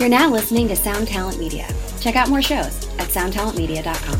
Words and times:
You're 0.00 0.08
now 0.08 0.30
listening 0.30 0.66
to 0.68 0.76
Sound 0.76 1.08
Talent 1.08 1.38
Media. 1.38 1.68
Check 2.00 2.16
out 2.16 2.30
more 2.30 2.40
shows 2.40 2.88
at 2.98 3.08
soundtalentmedia.com. 3.08 4.18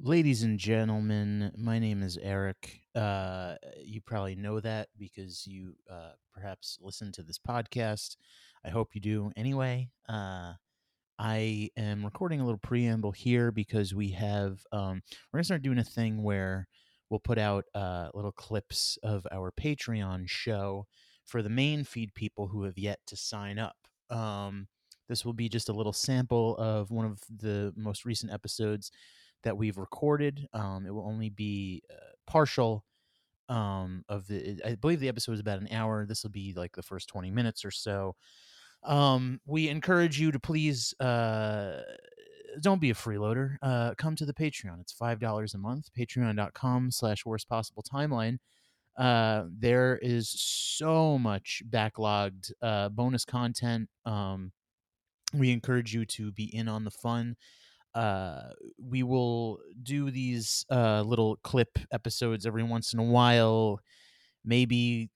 Ladies 0.00 0.42
and 0.42 0.58
gentlemen, 0.58 1.52
my 1.56 1.78
name 1.78 2.02
is 2.02 2.18
Eric. 2.20 2.80
Uh, 2.92 3.54
you 3.80 4.00
probably 4.00 4.34
know 4.34 4.58
that 4.58 4.88
because 4.98 5.46
you 5.46 5.76
uh, 5.88 6.14
perhaps 6.34 6.76
listen 6.82 7.12
to 7.12 7.22
this 7.22 7.38
podcast. 7.38 8.16
I 8.64 8.70
hope 8.70 8.96
you 8.96 9.00
do 9.00 9.30
anyway. 9.36 9.88
Uh, 10.08 10.54
I 11.20 11.70
am 11.76 12.04
recording 12.04 12.40
a 12.40 12.44
little 12.44 12.58
preamble 12.58 13.12
here 13.12 13.52
because 13.52 13.94
we 13.94 14.10
have, 14.10 14.58
um, 14.72 15.02
we're 15.32 15.36
going 15.38 15.42
to 15.42 15.44
start 15.44 15.62
doing 15.62 15.78
a 15.78 15.84
thing 15.84 16.20
where 16.24 16.66
we'll 17.10 17.20
put 17.20 17.38
out 17.38 17.64
uh, 17.76 18.08
little 18.12 18.32
clips 18.32 18.98
of 19.04 19.24
our 19.30 19.52
Patreon 19.52 20.28
show 20.28 20.88
for 21.26 21.42
the 21.42 21.50
main 21.50 21.84
feed 21.84 22.14
people 22.14 22.46
who 22.46 22.62
have 22.64 22.78
yet 22.78 23.00
to 23.06 23.16
sign 23.16 23.58
up. 23.58 23.76
Um, 24.10 24.68
this 25.08 25.24
will 25.24 25.32
be 25.32 25.48
just 25.48 25.68
a 25.68 25.72
little 25.72 25.92
sample 25.92 26.56
of 26.56 26.90
one 26.90 27.06
of 27.06 27.20
the 27.28 27.72
most 27.76 28.04
recent 28.04 28.32
episodes 28.32 28.90
that 29.42 29.56
we've 29.56 29.78
recorded. 29.78 30.46
Um, 30.52 30.86
it 30.86 30.94
will 30.94 31.06
only 31.06 31.30
be 31.30 31.82
uh, 31.90 32.14
partial 32.26 32.84
um, 33.48 34.04
of 34.08 34.26
the. 34.26 34.60
I 34.64 34.74
believe 34.74 35.00
the 35.00 35.08
episode 35.08 35.32
is 35.32 35.40
about 35.40 35.60
an 35.60 35.68
hour. 35.70 36.06
This 36.06 36.22
will 36.22 36.30
be 36.30 36.52
like 36.56 36.74
the 36.74 36.82
first 36.82 37.08
twenty 37.08 37.30
minutes 37.30 37.64
or 37.64 37.70
so. 37.70 38.16
Um, 38.82 39.40
we 39.46 39.68
encourage 39.68 40.18
you 40.20 40.32
to 40.32 40.38
please 40.38 40.94
uh, 41.00 41.82
don't 42.60 42.80
be 42.80 42.90
a 42.90 42.94
freeloader. 42.94 43.56
Uh, 43.62 43.94
come 43.96 44.16
to 44.16 44.26
the 44.26 44.34
Patreon. 44.34 44.80
It's 44.80 44.92
five 44.92 45.20
dollars 45.20 45.54
a 45.54 45.58
month. 45.58 45.88
Patreon.com 45.96 46.90
slash 46.90 47.24
worst 47.24 47.48
possible 47.48 47.82
timeline. 47.82 48.38
Uh, 48.96 49.44
there 49.50 49.98
is 50.00 50.30
so 50.30 51.18
much 51.18 51.62
backlogged 51.68 52.50
uh, 52.62 52.88
bonus 52.88 53.24
content. 53.24 53.88
Um, 54.04 54.52
we 55.34 55.50
encourage 55.50 55.94
you 55.94 56.04
to 56.06 56.32
be 56.32 56.44
in 56.54 56.68
on 56.68 56.84
the 56.84 56.90
fun. 56.90 57.36
Uh, 57.94 58.50
we 58.78 59.02
will 59.02 59.60
do 59.82 60.10
these 60.10 60.64
uh, 60.70 61.02
little 61.02 61.36
clip 61.42 61.78
episodes 61.90 62.46
every 62.46 62.62
once 62.62 62.92
in 62.92 62.98
a 62.98 63.04
while. 63.04 63.80
Maybe 64.44 65.10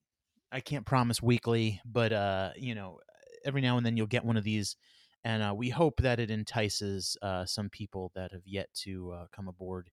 I 0.53 0.61
can't 0.61 0.87
promise 0.87 1.23
weekly, 1.23 1.81
but 1.85 2.13
uh, 2.13 2.51
you 2.57 2.75
know, 2.75 3.01
every 3.45 3.61
now 3.61 3.77
and 3.77 3.87
then 3.87 3.97
you'll 3.97 4.07
get 4.07 4.25
one 4.25 4.37
of 4.37 4.45
these, 4.45 4.77
and 5.25 5.43
uh, 5.43 5.55
we 5.55 5.69
hope 5.71 6.01
that 6.03 6.19
it 6.21 6.31
entices 6.31 7.17
uh, 7.23 7.45
some 7.45 7.69
people 7.71 8.11
that 8.15 8.33
have 8.33 8.47
yet 8.47 8.69
to 8.83 9.13
uh, 9.13 9.27
come 9.33 9.49
aboard 9.49 9.91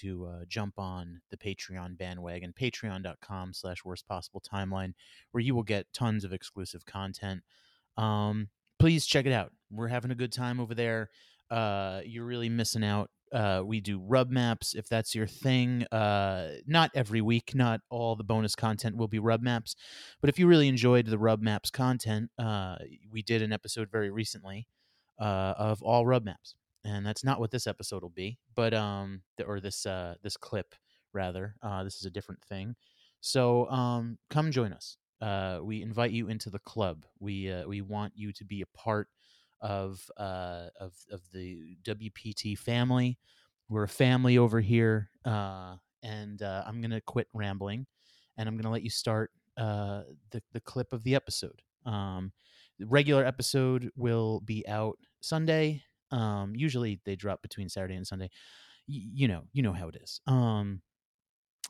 to 0.00 0.26
uh, 0.26 0.44
jump 0.48 0.78
on 0.78 1.20
the 1.30 1.36
Patreon 1.36 1.96
bandwagon, 1.96 2.52
patreon.com 2.52 3.54
slash 3.54 3.84
worst 3.84 4.06
possible 4.06 4.40
timeline, 4.40 4.94
where 5.32 5.42
you 5.42 5.54
will 5.54 5.62
get 5.62 5.92
tons 5.92 6.24
of 6.24 6.32
exclusive 6.32 6.84
content. 6.86 7.42
Um, 7.96 8.48
please 8.78 9.06
check 9.06 9.26
it 9.26 9.32
out. 9.32 9.52
We're 9.70 9.88
having 9.88 10.10
a 10.10 10.16
good 10.16 10.32
time 10.32 10.60
over 10.60 10.74
there. 10.74 11.10
Uh, 11.50 12.00
you're 12.04 12.24
really 12.24 12.48
missing 12.48 12.84
out. 12.84 13.10
Uh, 13.32 13.60
we 13.64 13.80
do 13.80 14.00
rub 14.00 14.30
maps 14.30 14.74
if 14.74 14.88
that's 14.88 15.14
your 15.14 15.26
thing. 15.26 15.84
Uh, 15.90 16.54
not 16.66 16.90
every 16.94 17.20
week, 17.20 17.54
not 17.54 17.80
all 17.90 18.14
the 18.14 18.24
bonus 18.24 18.54
content 18.54 18.96
will 18.96 19.08
be 19.08 19.18
rub 19.18 19.42
maps, 19.42 19.74
but 20.20 20.30
if 20.30 20.38
you 20.38 20.46
really 20.46 20.68
enjoyed 20.68 21.06
the 21.06 21.18
rub 21.18 21.42
maps 21.42 21.70
content, 21.70 22.30
uh, 22.38 22.76
we 23.10 23.22
did 23.22 23.42
an 23.42 23.52
episode 23.52 23.90
very 23.90 24.10
recently 24.10 24.68
uh, 25.20 25.54
of 25.58 25.82
all 25.82 26.06
rub 26.06 26.24
maps 26.24 26.54
and 26.86 27.04
that's 27.04 27.24
not 27.24 27.40
what 27.40 27.50
this 27.50 27.66
episode 27.66 28.02
will 28.02 28.10
be 28.10 28.38
but 28.54 28.72
um 28.72 29.20
or 29.46 29.60
this 29.60 29.84
uh 29.86 30.14
this 30.22 30.36
clip 30.36 30.74
rather 31.16 31.56
uh 31.62 31.82
this 31.82 31.96
is 31.96 32.04
a 32.04 32.10
different 32.10 32.44
thing. 32.44 32.76
So 33.20 33.68
um 33.70 34.18
come 34.30 34.52
join 34.52 34.72
us. 34.72 34.98
Uh 35.20 35.58
we 35.62 35.82
invite 35.82 36.12
you 36.12 36.28
into 36.28 36.50
the 36.50 36.60
club. 36.60 37.04
We 37.18 37.50
uh, 37.50 37.66
we 37.66 37.80
want 37.80 38.12
you 38.14 38.32
to 38.34 38.44
be 38.44 38.60
a 38.62 38.78
part 38.78 39.08
of 39.60 40.08
uh 40.18 40.68
of 40.78 40.92
of 41.10 41.22
the 41.32 41.76
WPT 41.82 42.56
family. 42.56 43.18
We're 43.68 43.84
a 43.84 43.88
family 43.88 44.38
over 44.38 44.60
here 44.60 45.10
uh 45.24 45.76
and 46.04 46.40
uh 46.42 46.62
I'm 46.66 46.80
going 46.80 46.92
to 46.92 47.00
quit 47.00 47.26
rambling 47.34 47.86
and 48.36 48.48
I'm 48.48 48.54
going 48.54 48.64
to 48.64 48.70
let 48.70 48.84
you 48.84 48.90
start 48.90 49.32
uh 49.56 50.02
the 50.30 50.42
the 50.52 50.60
clip 50.60 50.92
of 50.92 51.02
the 51.02 51.16
episode. 51.16 51.62
Um 51.84 52.32
the 52.78 52.86
regular 52.86 53.24
episode 53.24 53.90
will 53.96 54.40
be 54.40 54.68
out 54.68 54.98
Sunday 55.22 55.82
um, 56.10 56.54
usually 56.54 57.00
they 57.04 57.16
drop 57.16 57.42
between 57.42 57.68
Saturday 57.68 57.94
and 57.94 58.06
Sunday. 58.06 58.30
Y- 58.88 59.08
you 59.14 59.28
know, 59.28 59.42
you 59.52 59.62
know 59.62 59.72
how 59.72 59.88
it 59.88 59.96
is. 60.02 60.20
Um, 60.26 60.82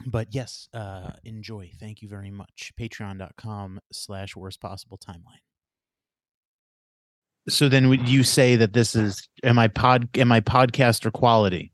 but 0.04 0.28
yes, 0.30 0.68
uh, 0.74 1.12
enjoy. 1.24 1.70
Thank 1.80 2.02
you 2.02 2.08
very 2.08 2.30
much. 2.30 2.72
Patreon.com 2.78 3.80
slash 3.92 4.36
worst 4.36 4.60
possible 4.60 4.98
timeline. 4.98 5.40
So 7.48 7.68
then 7.68 7.88
would 7.88 8.08
you 8.08 8.24
say 8.24 8.56
that 8.56 8.72
this 8.72 8.94
is 8.94 9.28
am 9.44 9.58
I 9.58 9.68
pod 9.68 10.08
am 10.18 10.32
I 10.32 10.40
podcaster 10.40 11.12
quality? 11.12 11.72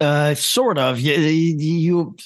Uh, 0.00 0.34
sort 0.34 0.78
of. 0.78 1.00
You 1.00 1.14
you 1.14 2.16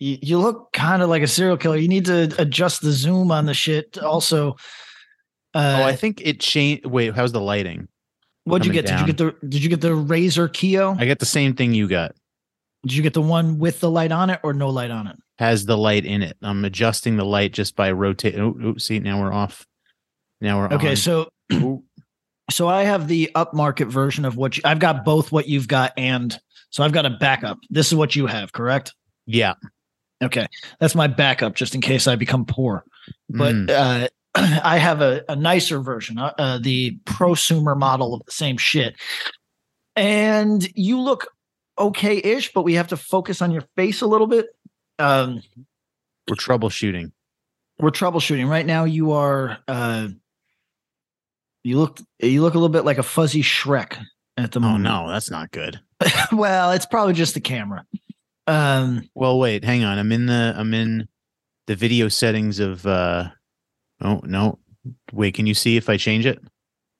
you, 0.00 0.38
look 0.38 0.72
kind 0.72 1.02
of 1.02 1.08
like 1.08 1.22
a 1.22 1.26
serial 1.26 1.58
killer. 1.58 1.76
You 1.76 1.88
need 1.88 2.06
to 2.06 2.34
adjust 2.38 2.80
the 2.80 2.90
zoom 2.90 3.30
on 3.30 3.44
the 3.44 3.54
shit. 3.54 3.98
Also, 3.98 4.52
uh, 5.54 5.80
oh, 5.80 5.84
I 5.84 5.94
think 5.94 6.22
it 6.24 6.40
changed. 6.40 6.86
Wait, 6.86 7.14
how's 7.14 7.32
the 7.32 7.40
lighting? 7.40 7.88
What'd 8.44 8.66
you 8.66 8.72
get? 8.72 8.86
Did 8.86 9.00
you 9.00 9.06
get 9.06 9.16
the 9.18 9.34
Did 9.46 9.62
you 9.62 9.68
get 9.68 9.80
the 9.80 9.88
Razer 9.90 10.48
Kiyo? 10.48 10.98
I 11.00 11.04
get 11.06 11.18
the 11.18 11.26
same 11.26 11.54
thing 11.54 11.74
you 11.74 11.88
got. 11.88 12.14
Did 12.84 12.94
you 12.96 13.02
get 13.02 13.12
the 13.14 13.22
one 13.22 13.58
with 13.58 13.80
the 13.80 13.90
light 13.90 14.10
on 14.12 14.30
it 14.30 14.40
or 14.42 14.54
no 14.54 14.70
light 14.70 14.90
on 14.90 15.06
it? 15.06 15.16
Has 15.38 15.66
the 15.66 15.76
light 15.76 16.04
in 16.06 16.22
it. 16.22 16.36
I'm 16.42 16.64
adjusting 16.64 17.16
the 17.16 17.24
light 17.24 17.52
just 17.52 17.76
by 17.76 17.92
rotating. 17.92 18.40
Oh, 18.40 18.56
oh, 18.64 18.76
see, 18.78 18.98
now 18.98 19.20
we're 19.20 19.32
off. 19.32 19.66
Now 20.40 20.58
we're 20.58 20.72
Okay, 20.74 20.90
on. 20.90 20.96
so 20.96 21.28
so 22.50 22.68
I 22.68 22.84
have 22.84 23.06
the 23.08 23.30
upmarket 23.34 23.88
version 23.88 24.24
of 24.24 24.36
what 24.36 24.56
you, 24.56 24.62
I've 24.64 24.78
got 24.78 25.04
both 25.04 25.30
what 25.30 25.48
you've 25.48 25.68
got 25.68 25.92
and 25.96 26.38
so 26.70 26.82
I've 26.82 26.92
got 26.92 27.04
a 27.06 27.10
backup. 27.10 27.58
This 27.68 27.88
is 27.88 27.94
what 27.94 28.16
you 28.16 28.26
have, 28.26 28.52
correct? 28.52 28.94
yeah. 29.26 29.54
Okay, 30.22 30.46
that's 30.78 30.94
my 30.94 31.06
backup 31.06 31.54
just 31.54 31.74
in 31.74 31.80
case 31.80 32.06
I 32.06 32.14
become 32.16 32.44
poor. 32.44 32.84
But 33.30 33.54
Mm. 33.54 33.70
uh, 33.70 34.08
I 34.34 34.78
have 34.78 35.00
a, 35.00 35.24
a 35.28 35.36
nicer 35.36 35.80
version, 35.80 36.18
uh, 36.18 36.32
uh, 36.38 36.58
the 36.58 36.98
prosumer 37.04 37.76
model 37.76 38.14
of 38.14 38.22
the 38.24 38.32
same 38.32 38.56
shit. 38.56 38.94
And 39.96 40.66
you 40.76 41.00
look 41.00 41.26
okay-ish, 41.78 42.52
but 42.52 42.62
we 42.62 42.74
have 42.74 42.88
to 42.88 42.96
focus 42.96 43.42
on 43.42 43.50
your 43.50 43.64
face 43.76 44.00
a 44.02 44.06
little 44.06 44.26
bit. 44.26 44.46
Um, 44.98 45.42
we're 46.28 46.36
troubleshooting. 46.36 47.10
we're 47.80 47.90
troubleshooting 47.90 48.48
right 48.48 48.66
now. 48.66 48.84
You 48.84 49.12
are 49.12 49.58
uh, 49.66 50.08
you 51.64 51.78
look 51.78 51.98
you 52.20 52.42
look 52.42 52.54
a 52.54 52.58
little 52.58 52.68
bit 52.72 52.84
like 52.84 52.98
a 52.98 53.02
fuzzy 53.02 53.42
Shrek 53.42 53.98
at 54.36 54.52
the 54.52 54.58
Oh 54.60 54.62
moment. 54.62 54.84
no, 54.84 55.08
that's 55.08 55.30
not 55.30 55.50
good. 55.50 55.80
well, 56.32 56.70
it's 56.72 56.86
probably 56.86 57.14
just 57.14 57.34
the 57.34 57.40
camera. 57.40 57.84
Um, 58.46 59.08
Well, 59.14 59.38
wait, 59.38 59.64
hang 59.64 59.82
on. 59.84 59.98
I'm 59.98 60.12
in 60.12 60.26
the 60.26 60.54
I'm 60.56 60.72
in 60.72 61.08
the 61.66 61.74
video 61.76 62.08
settings 62.08 62.58
of 62.60 62.86
uh 62.86 63.30
oh 64.02 64.20
no. 64.24 64.58
Wait, 65.12 65.34
can 65.34 65.46
you 65.46 65.54
see 65.54 65.76
if 65.76 65.88
I 65.88 65.96
change 65.96 66.26
it? 66.26 66.38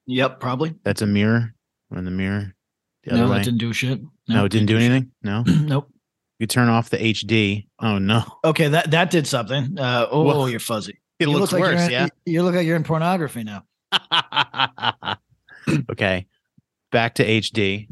yep, 0.06 0.41
probably. 0.41 0.75
That's 0.84 1.03
a 1.03 1.06
mirror. 1.06 1.55
We're 1.91 1.99
in 1.99 2.05
the 2.05 2.11
mirror. 2.11 2.55
The 3.05 3.16
No, 3.16 3.28
that 3.28 3.44
didn't 3.44 3.59
do 3.59 3.72
shit. 3.72 4.00
no, 4.28 4.44
it 4.44 4.50
didn't 4.50 4.66
do 4.66 4.77
anything. 4.77 5.10
No. 5.22 5.43
nope. 5.47 5.91
You 6.39 6.47
turn 6.47 6.69
off 6.69 6.91
the 6.91 6.99
HD. 6.99 7.66
Oh 7.81 7.99
no. 7.99 8.22
Okay, 8.44 8.69
that 8.69 8.91
that 8.91 9.10
did 9.10 9.27
something. 9.27 9.78
Uh, 9.78 10.06
oh, 10.10 10.25
Well, 10.25 10.49
you're 10.49 10.60
fuzzy. 10.60 11.00
It 11.19 11.28
You 11.28 11.33
looks 11.34 11.53
look 11.53 11.60
worse, 11.60 11.72
you're 11.72 11.84
in, 11.84 11.91
yeah. 11.91 12.09
You 12.25 12.43
look 12.43 12.55
like 12.55 12.66
you're 12.66 12.77
in 12.77 12.84
pornography 12.84 13.44
now. 13.44 13.65
okay. 15.91 16.27
Back 16.93 17.15
to 17.16 17.27
HD. 17.27 17.89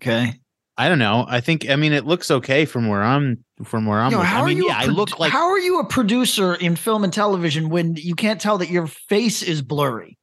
Okay. 0.00 0.34
I 0.76 0.88
don't 0.88 0.98
know. 0.98 1.24
I 1.28 1.40
think 1.40 1.68
I 1.68 1.76
mean 1.76 1.92
it 1.92 2.06
looks 2.06 2.30
okay 2.30 2.64
from 2.64 2.88
where 2.88 3.02
I'm 3.02 3.43
from 3.62 3.86
where 3.86 4.00
I'm 4.00 4.10
looking. 4.10 4.24
how 4.26 4.42
I 4.44 4.46
mean, 4.48 4.56
are 4.58 4.60
you? 4.62 4.68
yeah, 4.68 4.80
a 4.80 4.84
I 4.84 4.86
look 4.86 5.18
like 5.18 5.30
How 5.32 5.48
are 5.48 5.58
you 5.58 5.78
a 5.78 5.86
producer 5.86 6.54
in 6.54 6.74
film 6.74 7.04
and 7.04 7.12
television 7.12 7.68
when 7.68 7.94
you 7.96 8.14
can't 8.14 8.40
tell 8.40 8.58
that 8.58 8.68
your 8.68 8.86
face 8.86 9.42
is 9.42 9.62
blurry? 9.62 10.18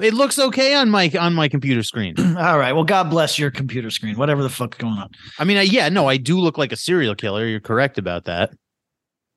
it 0.00 0.14
looks 0.14 0.36
okay 0.36 0.74
on 0.74 0.90
my 0.90 1.08
on 1.20 1.32
my 1.32 1.48
computer 1.48 1.82
screen. 1.84 2.14
All 2.18 2.58
right. 2.58 2.72
Well, 2.72 2.82
God 2.82 3.08
bless 3.08 3.38
your 3.38 3.52
computer 3.52 3.88
screen. 3.90 4.16
Whatever 4.16 4.42
the 4.42 4.48
fuck's 4.48 4.78
going 4.78 4.94
on. 4.94 5.10
I 5.38 5.44
mean, 5.44 5.58
I, 5.58 5.62
yeah, 5.62 5.88
no, 5.90 6.08
I 6.08 6.16
do 6.16 6.38
look 6.40 6.58
like 6.58 6.72
a 6.72 6.76
serial 6.76 7.14
killer. 7.14 7.46
You're 7.46 7.60
correct 7.60 7.98
about 7.98 8.24
that. 8.24 8.50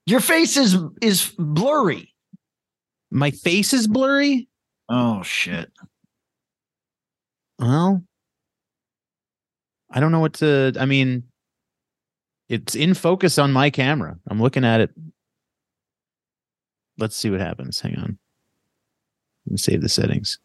Your 0.07 0.21
face 0.21 0.57
is 0.57 0.75
is 1.03 1.31
blurry. 1.37 2.13
My 3.11 3.29
face 3.31 3.73
is 3.73 3.87
blurry. 3.87 4.47
Oh 4.89 5.21
shit. 5.21 5.71
Well, 7.59 8.03
I 9.91 9.99
don't 9.99 10.11
know 10.11 10.19
what 10.19 10.33
to. 10.35 10.73
I 10.79 10.85
mean, 10.85 11.23
it's 12.49 12.75
in 12.75 12.93
focus 12.93 13.37
on 13.37 13.51
my 13.51 13.69
camera. 13.69 14.17
I'm 14.27 14.41
looking 14.41 14.65
at 14.65 14.81
it. 14.81 14.91
Let's 16.97 17.15
see 17.15 17.29
what 17.29 17.41
happens. 17.41 17.79
Hang 17.79 17.95
on. 17.97 18.17
Let 19.45 19.51
me 19.51 19.57
save 19.57 19.81
the 19.81 19.89
settings. 19.89 20.39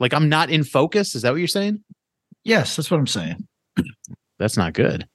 Like 0.00 0.14
I'm 0.14 0.28
not 0.28 0.50
in 0.50 0.64
focus. 0.64 1.14
Is 1.14 1.22
that 1.22 1.30
what 1.30 1.38
you're 1.38 1.48
saying? 1.48 1.82
Yes, 2.44 2.76
that's 2.76 2.90
what 2.90 2.98
I'm 2.98 3.06
saying. 3.06 3.46
That's 4.38 4.56
not 4.56 4.74
good. 4.74 5.08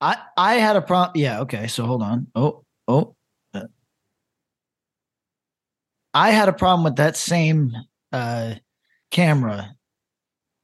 I 0.00 0.16
I 0.36 0.54
had 0.54 0.76
a 0.76 0.80
problem. 0.80 1.20
Yeah. 1.20 1.40
Okay. 1.40 1.66
So 1.66 1.84
hold 1.84 2.02
on. 2.02 2.28
Oh 2.34 2.64
oh. 2.88 3.16
Uh, 3.52 3.64
I 6.14 6.30
had 6.30 6.48
a 6.48 6.52
problem 6.52 6.84
with 6.84 6.96
that 6.96 7.16
same 7.16 7.72
uh, 8.12 8.54
camera 9.10 9.74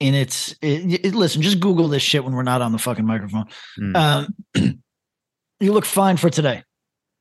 in 0.01 0.15
its. 0.15 0.55
It, 0.63 1.05
it, 1.05 1.15
listen, 1.15 1.43
just 1.43 1.61
Google 1.61 1.89
this 1.89 2.03
shit 2.03 2.25
when 2.25 2.35
we're 2.35 2.43
not 2.43 2.63
on 2.63 2.73
the 2.73 2.79
fucking 2.79 3.07
microphone. 3.07 3.47
Mm. 3.81 3.97
Um, 3.97 4.35
you 5.61 5.73
look 5.73 5.85
fine 5.85 6.17
for 6.17 6.31
today. 6.31 6.63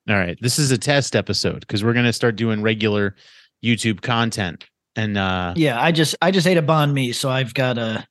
All 0.10 0.16
right. 0.16 0.38
This 0.42 0.60
is 0.60 0.72
a 0.72 0.77
test 0.77 1.16
episode 1.16 1.62
because 1.62 1.83
we're 1.83 1.94
gonna 1.94 2.13
start 2.13 2.36
doing 2.36 2.62
regular 2.62 3.16
YouTube 3.63 4.01
content. 4.01 4.66
And 4.95 5.18
uh 5.18 5.54
Yeah, 5.57 5.81
I 5.81 5.92
just 5.92 6.16
I 6.22 6.31
just 6.31 6.45
ate 6.45 6.57
a 6.57 6.62
banh 6.62 6.94
mi 6.94 7.12
so 7.12 7.30
I've 7.30 7.54
got 7.54 7.77
a, 7.77 8.06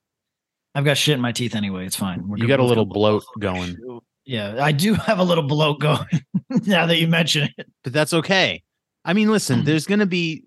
I've 0.74 0.84
got 0.84 0.96
shit 0.96 1.14
in 1.14 1.20
my 1.20 1.30
teeth 1.32 1.54
anyway. 1.54 1.86
It's 1.86 1.94
fine. 1.96 2.26
We're 2.26 2.36
you 2.38 2.42
good. 2.44 2.48
got 2.48 2.60
a 2.60 2.64
little 2.64 2.84
bloat 2.84 3.24
going. 3.38 3.76
Yeah, 4.24 4.56
I 4.60 4.72
do 4.72 4.94
have 5.06 5.18
a 5.20 5.22
little 5.22 5.44
bloat 5.44 5.78
going. 5.80 6.04
now 6.66 6.86
that 6.86 6.98
you 6.98 7.06
mention 7.06 7.48
it, 7.56 7.66
But 7.84 7.92
that's 7.92 8.12
okay. 8.12 8.62
I 9.04 9.12
mean, 9.12 9.30
listen, 9.30 9.60
Mm. 9.60 9.64
there's 9.66 9.86
gonna 9.86 10.06
be 10.06 10.43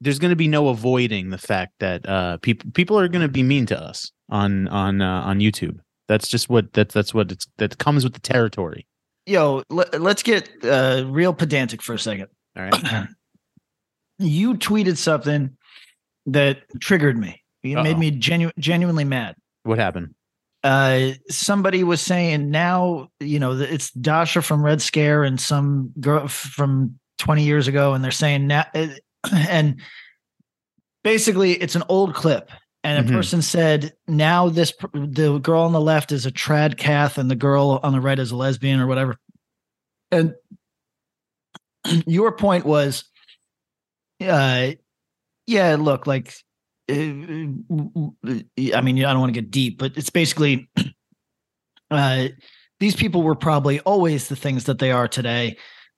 there's 0.00 0.18
gonna 0.18 0.36
be 0.36 0.48
no 0.48 0.68
avoiding 0.68 1.30
the 1.30 1.38
fact 1.38 1.72
that 1.80 2.06
uh 2.08 2.36
people 2.38 2.70
people 2.72 2.98
are 2.98 3.08
gonna 3.08 3.28
be 3.28 3.42
mean 3.42 3.66
to 3.66 3.78
us 3.80 4.10
on 4.28 4.68
on 4.68 5.00
uh, 5.02 5.22
on 5.22 5.38
YouTube. 5.40 5.78
That's 6.08 6.28
just 6.28 6.48
what 6.48 6.72
that's 6.72 6.94
that's 6.94 7.12
what 7.14 7.32
it's 7.32 7.46
that 7.58 7.78
comes 7.78 8.04
with 8.04 8.12
the 8.14 8.20
territory. 8.20 8.86
yo, 9.26 9.62
let, 9.70 10.00
let's 10.00 10.22
get 10.22 10.48
uh, 10.64 11.04
real 11.08 11.32
pedantic 11.34 11.82
for 11.82 11.94
a 11.94 11.98
second. 11.98 12.28
All 12.56 12.62
right. 12.64 13.08
you 14.18 14.54
tweeted 14.54 14.96
something 14.96 15.56
that 16.26 16.58
triggered 16.80 17.18
me. 17.18 17.42
It 17.62 17.74
made 17.74 17.94
Uh-oh. 17.94 17.98
me 17.98 18.10
genu- 18.12 18.52
genuinely 18.58 19.04
mad. 19.04 19.34
what 19.64 19.78
happened? 19.78 20.14
Uh, 20.62 21.10
somebody 21.28 21.84
was 21.84 22.00
saying 22.00 22.50
now, 22.50 23.08
you 23.20 23.38
know, 23.38 23.52
it's 23.52 23.90
Dasha 23.92 24.42
from 24.42 24.64
Red 24.64 24.80
Scare 24.82 25.22
and 25.24 25.40
some 25.40 25.92
girl 26.00 26.26
from 26.28 26.98
20 27.18 27.42
years 27.44 27.68
ago, 27.68 27.94
and 27.94 28.02
they're 28.02 28.10
saying 28.10 28.46
now, 28.46 28.64
uh, 28.74 28.88
and 29.32 29.80
basically 31.04 31.52
it's 31.52 31.74
an 31.74 31.84
old 31.88 32.14
clip. 32.14 32.50
And 32.84 33.04
a 33.04 33.10
Mhm. 33.10 33.14
person 33.14 33.42
said, 33.42 33.94
now 34.06 34.48
this 34.48 34.72
the 34.92 35.38
girl 35.38 35.62
on 35.62 35.72
the 35.72 35.80
left 35.80 36.12
is 36.12 36.24
a 36.24 36.30
trad 36.30 36.76
cath 36.76 37.18
and 37.18 37.28
the 37.28 37.34
girl 37.34 37.80
on 37.82 37.92
the 37.92 38.00
right 38.00 38.18
is 38.18 38.30
a 38.30 38.36
lesbian 38.36 38.78
or 38.78 38.86
whatever. 38.86 39.16
And 40.12 40.34
your 42.06 42.30
point 42.32 42.64
was, 42.64 43.04
uh, 44.24 44.70
yeah, 45.46 45.76
look, 45.78 46.06
like, 46.06 46.32
uh, 46.88 46.94
I 46.94 48.80
mean, 48.82 49.04
I 49.04 49.12
don't 49.12 49.20
want 49.20 49.34
to 49.34 49.40
get 49.40 49.50
deep, 49.50 49.78
but 49.78 49.96
it's 49.96 50.10
basically, 50.10 50.70
uh, 51.90 52.28
these 52.78 52.94
people 52.94 53.22
were 53.22 53.34
probably 53.34 53.80
always 53.80 54.28
the 54.28 54.36
things 54.36 54.64
that 54.64 54.78
they 54.78 54.92
are 54.92 55.08
today, 55.08 55.56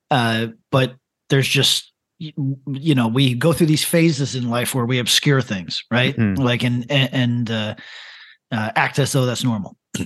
uh, 0.09 0.47
but 0.71 0.95
there's 1.29 1.47
just, 1.47 1.93
you 2.19 2.95
know, 2.95 3.07
we 3.07 3.33
go 3.33 3.53
through 3.53 3.67
these 3.67 3.83
phases 3.85 4.35
in 4.35 4.49
life 4.49 4.75
where 4.75 4.85
we 4.85 4.99
obscure 4.99 5.41
things, 5.41 5.83
right? 5.89 6.15
Mhm. 6.15 6.37
Like, 6.37 6.63
and 6.63 6.85
and, 6.91 7.49
uh, 7.49 7.75
uh, 8.51 8.71
act 8.75 8.99
as 8.99 9.11
though 9.13 9.25
that's 9.25 9.43
normal. 9.43 9.77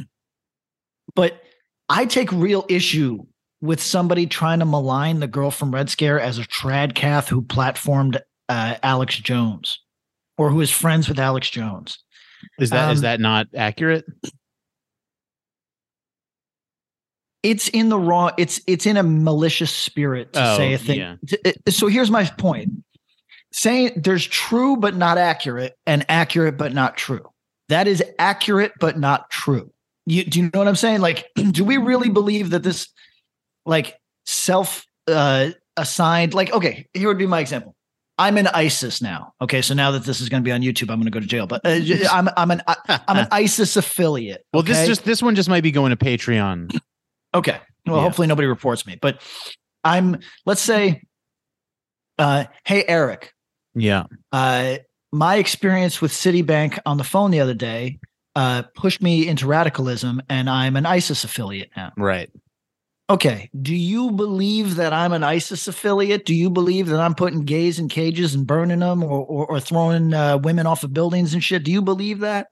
but 1.15 1.42
I 1.89 2.06
take 2.06 2.31
real 2.31 2.65
issue 2.69 3.19
with 3.62 3.81
somebody 3.81 4.27
trying 4.27 4.60
to 4.60 4.65
malign 4.65 5.19
the 5.21 5.27
girl 5.27 5.50
from 5.50 5.74
Red 5.74 5.89
Scare 5.89 6.19
as 6.19 6.38
a 6.38 6.44
trad 6.44 6.94
cath 6.95 7.30
who 7.30 7.42
platformed 7.42 8.19
uh, 8.50 8.75
Alex 8.83 9.18
Jones 9.18 9.80
or 10.38 10.50
who 10.50 10.62
is 10.62 10.69
friends 10.69 11.07
with 11.07 11.18
Alex 11.19 11.50
Jones. 11.50 11.98
Is 12.60 12.69
that 12.71 12.92
is 12.92 13.00
Um, 13.00 13.04
that 13.04 13.19
not 13.21 13.48
accurate? 13.56 14.06
It's 17.43 17.67
in 17.69 17.89
the 17.89 17.99
wrong. 17.99 18.31
It's 18.37 18.61
it's 18.67 18.85
in 18.85 18.97
a 18.97 19.03
malicious 19.03 19.69
spirit 19.71 20.33
to 20.33 20.53
Oh, 20.53 20.57
say 20.57 20.73
a 20.73 20.77
thing. 20.77 20.99
yeah. 20.99 21.15
Uh, 21.45 21.51
So 21.69 21.87
here's 21.87 22.09
my 22.09 22.23
point: 22.25 22.71
saying 23.51 23.91
there's 23.95 24.25
true 24.25 24.77
but 24.77 24.95
not 24.95 25.17
accurate, 25.17 25.75
and 25.85 26.05
accurate 26.09 26.57
but 26.57 26.73
not 26.73 26.97
true. 26.97 27.29
That 27.69 27.87
is 27.87 28.03
accurate 28.19 28.71
but 28.79 28.97
not 28.97 29.29
true. 29.29 29.71
You, 30.05 30.23
do 30.25 30.39
you 30.41 30.49
know 30.53 30.59
what 30.59 30.67
I'm 30.67 30.75
saying? 30.75 31.01
Like, 31.01 31.27
do 31.51 31.63
we 31.63 31.77
really 31.77 32.09
believe 32.09 32.49
that 32.49 32.61
this, 32.63 32.87
like, 33.65 33.97
self 34.25 34.85
uh, 35.07 35.51
assigned? 35.77 36.33
Like, 36.33 36.51
okay, 36.51 36.87
here 36.93 37.07
would 37.07 37.17
be 37.17 37.25
my 37.27 37.39
example. 37.39 37.75
I'm 38.17 38.37
in 38.37 38.47
ISIS 38.47 39.01
now. 39.01 39.33
Okay, 39.41 39.61
so 39.61 39.73
now 39.73 39.91
that 39.91 40.03
this 40.03 40.21
is 40.21 40.29
going 40.29 40.43
to 40.43 40.45
be 40.45 40.51
on 40.51 40.61
YouTube, 40.61 40.91
I'm 40.91 40.97
going 40.99 41.05
to 41.05 41.11
go 41.11 41.19
to 41.19 41.25
jail. 41.25 41.47
But 41.47 41.61
uh, 41.65 41.79
I'm 42.11 42.29
I'm 42.37 42.51
an 42.51 42.61
I- 42.67 42.99
I'm 43.07 43.17
an 43.17 43.27
ISIS 43.31 43.75
affiliate. 43.75 44.45
well, 44.53 44.61
this 44.63 44.85
just 44.87 45.03
this 45.03 45.21
one 45.23 45.35
just 45.35 45.49
might 45.49 45.63
be 45.63 45.71
going 45.71 45.89
to 45.89 45.97
Patreon. 45.97 46.77
Okay. 47.33 47.57
Well, 47.85 47.97
Yeah. 47.97 48.01
hopefully 48.03 48.27
nobody 48.27 48.47
reports 48.47 48.85
me. 48.85 48.97
But 49.01 49.21
I'm 49.83 50.19
let's 50.45 50.62
say, 50.62 51.01
uh, 52.18 52.45
hey 52.65 52.85
Eric, 52.88 53.33
Yeah. 53.75 54.03
uh, 54.31 54.77
my 55.12 55.35
experience 55.35 56.01
with 56.01 56.12
Citibank 56.12 56.80
on 56.85 56.97
the 56.97 57.03
phone 57.03 57.31
the 57.31 57.39
other 57.39 57.53
day 57.53 58.00
uh, 58.35 58.63
pushed 58.75 59.01
me 59.01 59.27
into 59.27 59.45
radicalism, 59.45 60.21
and 60.30 60.50
I'm 60.50 60.75
an 60.75 60.85
ISIS 60.88 61.24
affiliate 61.24 61.69
now. 61.77 61.91
Right. 61.97 62.31
Okay. 63.09 63.50
Do 63.62 63.75
you 63.75 64.09
believe 64.12 64.75
that 64.77 64.91
I'm 64.94 65.12
an 65.13 65.24
ISIS 65.24 65.68
affiliate? 65.68 66.25
Do 66.25 66.33
you 66.33 66.50
believe 66.50 66.88
that 66.88 67.00
I'm 67.00 67.13
putting 67.13 67.41
gays 67.41 67.77
in 67.77 67.89
cages 67.89 68.33
and 68.33 68.47
burning 68.47 68.79
them, 68.79 69.03
or 69.03 69.24
or, 69.25 69.45
or 69.45 69.59
throwing 69.59 70.13
uh, 70.13 70.38
women 70.38 70.65
off 70.65 70.83
of 70.83 70.94
buildings 70.94 71.33
and 71.33 71.44
shit? 71.44 71.63
Do 71.63 71.71
you 71.71 71.81
believe 71.81 72.19
that? 72.21 72.47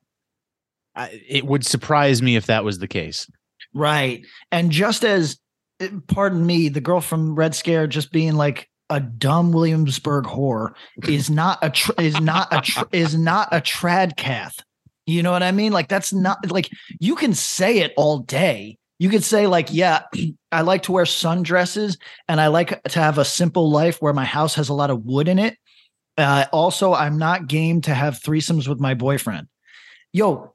I, 0.93 1.21
it 1.27 1.45
would 1.45 1.65
surprise 1.65 2.21
me 2.21 2.35
if 2.35 2.45
that 2.47 2.63
was 2.65 2.79
the 2.79 2.87
case. 2.87 3.25
Right. 3.73 4.25
And 4.51 4.71
just 4.71 5.03
as, 5.03 5.37
eh, 5.79 5.89
pardon 6.07 6.45
me, 6.45 6.69
the 6.69 6.81
girl 6.81 7.01
from 7.01 7.35
Red 7.35 7.55
Scare 7.55 7.87
just 7.87 8.11
being 8.11 8.33
like 8.33 8.69
a 8.89 8.99
dumb 8.99 9.51
Williamsburg 9.51 10.25
whore 10.25 10.73
is 11.07 11.29
not 11.31 11.59
a 11.61 11.69
tr- 11.69 11.93
is 11.99 12.19
not 12.19 12.47
a 12.51 12.61
tr- 12.61 12.83
is 12.91 13.17
not 13.17 13.49
a 13.51 13.61
trad 13.61 14.17
cath. 14.17 14.59
You 15.05 15.23
know 15.23 15.31
what 15.31 15.43
I 15.43 15.51
mean? 15.51 15.71
Like 15.71 15.87
that's 15.87 16.13
not 16.13 16.51
like 16.51 16.69
you 16.99 17.15
can 17.15 17.33
say 17.33 17.79
it 17.79 17.93
all 17.97 18.19
day. 18.19 18.77
You 18.99 19.09
could 19.09 19.23
say 19.23 19.47
like, 19.47 19.69
yeah, 19.71 20.03
I 20.51 20.61
like 20.61 20.83
to 20.83 20.91
wear 20.91 21.05
sundresses 21.05 21.97
and 22.27 22.39
I 22.39 22.47
like 22.47 22.83
to 22.83 22.99
have 22.99 23.17
a 23.17 23.25
simple 23.25 23.71
life 23.71 24.01
where 24.01 24.13
my 24.13 24.25
house 24.25 24.55
has 24.55 24.69
a 24.69 24.73
lot 24.73 24.91
of 24.91 25.05
wood 25.05 25.27
in 25.27 25.39
it. 25.39 25.57
Uh, 26.17 26.45
also, 26.51 26.93
I'm 26.93 27.17
not 27.17 27.47
game 27.47 27.81
to 27.81 27.93
have 27.93 28.19
threesomes 28.19 28.67
with 28.67 28.79
my 28.79 28.93
boyfriend. 28.93 29.47
Yo, 30.13 30.53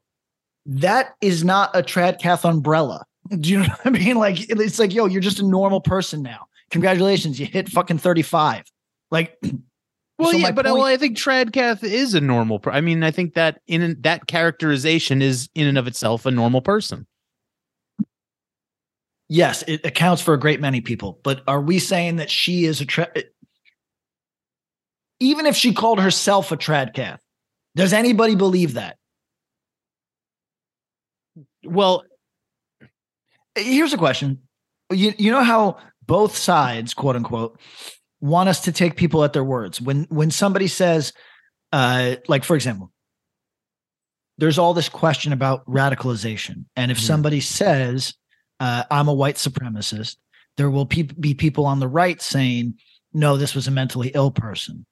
that 0.67 1.15
is 1.21 1.43
not 1.43 1.75
a 1.75 1.81
trad 1.81 2.19
cath 2.19 2.45
umbrella. 2.45 3.05
Do 3.39 3.49
you 3.49 3.59
know 3.59 3.67
what 3.67 3.85
I 3.87 3.89
mean? 3.89 4.17
Like 4.17 4.49
it's 4.49 4.79
like, 4.79 4.93
yo, 4.93 5.05
you're 5.05 5.21
just 5.21 5.39
a 5.39 5.45
normal 5.47 5.81
person 5.81 6.21
now. 6.21 6.45
Congratulations, 6.71 7.39
you 7.39 7.45
hit 7.45 7.69
fucking 7.69 7.97
35. 7.97 8.63
Like 9.11 9.37
Well, 10.19 10.31
So 10.31 10.37
yeah, 10.37 10.51
but 10.51 10.65
uh, 10.65 10.69
point- 10.71 10.79
well, 10.79 10.87
I 10.91 10.97
think 10.97 11.15
Tradcath 11.15 11.83
is 11.83 12.15
a 12.15 12.21
normal. 12.21 12.57
Per- 12.59 12.71
I 12.71 12.81
mean, 12.81 13.03
I 13.03 13.11
think 13.11 13.35
that 13.35 13.61
in 13.67 13.97
that 14.01 14.25
characterization 14.25 15.21
is 15.21 15.47
in 15.53 15.67
and 15.67 15.77
of 15.77 15.85
itself 15.85 16.25
a 16.25 16.31
normal 16.31 16.61
person. 16.61 17.05
yes, 19.29 19.63
it 19.67 19.85
accounts 19.85 20.21
for 20.23 20.33
a 20.33 20.39
great 20.39 20.59
many 20.59 20.81
people, 20.81 21.19
but 21.23 21.41
are 21.47 21.61
we 21.61 21.77
saying 21.79 22.15
that 22.15 22.31
she 22.31 22.65
is 22.65 22.81
a 22.81 22.85
trad 22.85 23.25
even 25.19 25.45
if 25.45 25.55
she 25.55 25.73
called 25.73 25.99
herself 25.99 26.51
a 26.51 26.57
trad 26.57 26.93
cath? 26.93 27.19
Does 27.75 27.93
anybody 27.93 28.35
believe 28.35 28.73
that? 28.73 28.96
Well, 31.67 32.03
Here's 33.55 33.93
a 33.93 33.97
question. 33.97 34.39
You 34.91 35.13
you 35.17 35.31
know 35.31 35.43
how 35.43 35.77
both 36.05 36.37
sides, 36.37 36.93
quote 36.93 37.15
unquote, 37.15 37.59
want 38.21 38.49
us 38.49 38.61
to 38.61 38.71
take 38.71 38.95
people 38.95 39.23
at 39.23 39.33
their 39.33 39.43
words. 39.43 39.81
When 39.81 40.03
when 40.09 40.29
somebody 40.31 40.67
says, 40.67 41.11
uh, 41.71 42.17
like 42.27 42.43
for 42.43 42.55
example, 42.55 42.91
there's 44.37 44.59
all 44.59 44.73
this 44.73 44.89
question 44.89 45.33
about 45.33 45.65
radicalization. 45.65 46.65
And 46.75 46.91
if 46.91 46.99
Mhm. 46.99 47.07
somebody 47.07 47.39
says, 47.41 48.13
uh, 48.59 48.83
I'm 48.91 49.07
a 49.07 49.13
white 49.13 49.35
supremacist, 49.35 50.17
there 50.57 50.69
will 50.69 50.85
pe- 50.85 51.01
be 51.01 51.33
people 51.33 51.65
on 51.65 51.79
the 51.79 51.87
right 51.87 52.21
saying, 52.21 52.75
no, 53.13 53.37
this 53.37 53.55
was 53.55 53.67
a 53.67 53.71
mentally 53.71 54.11
ill 54.13 54.31
person. 54.31 54.85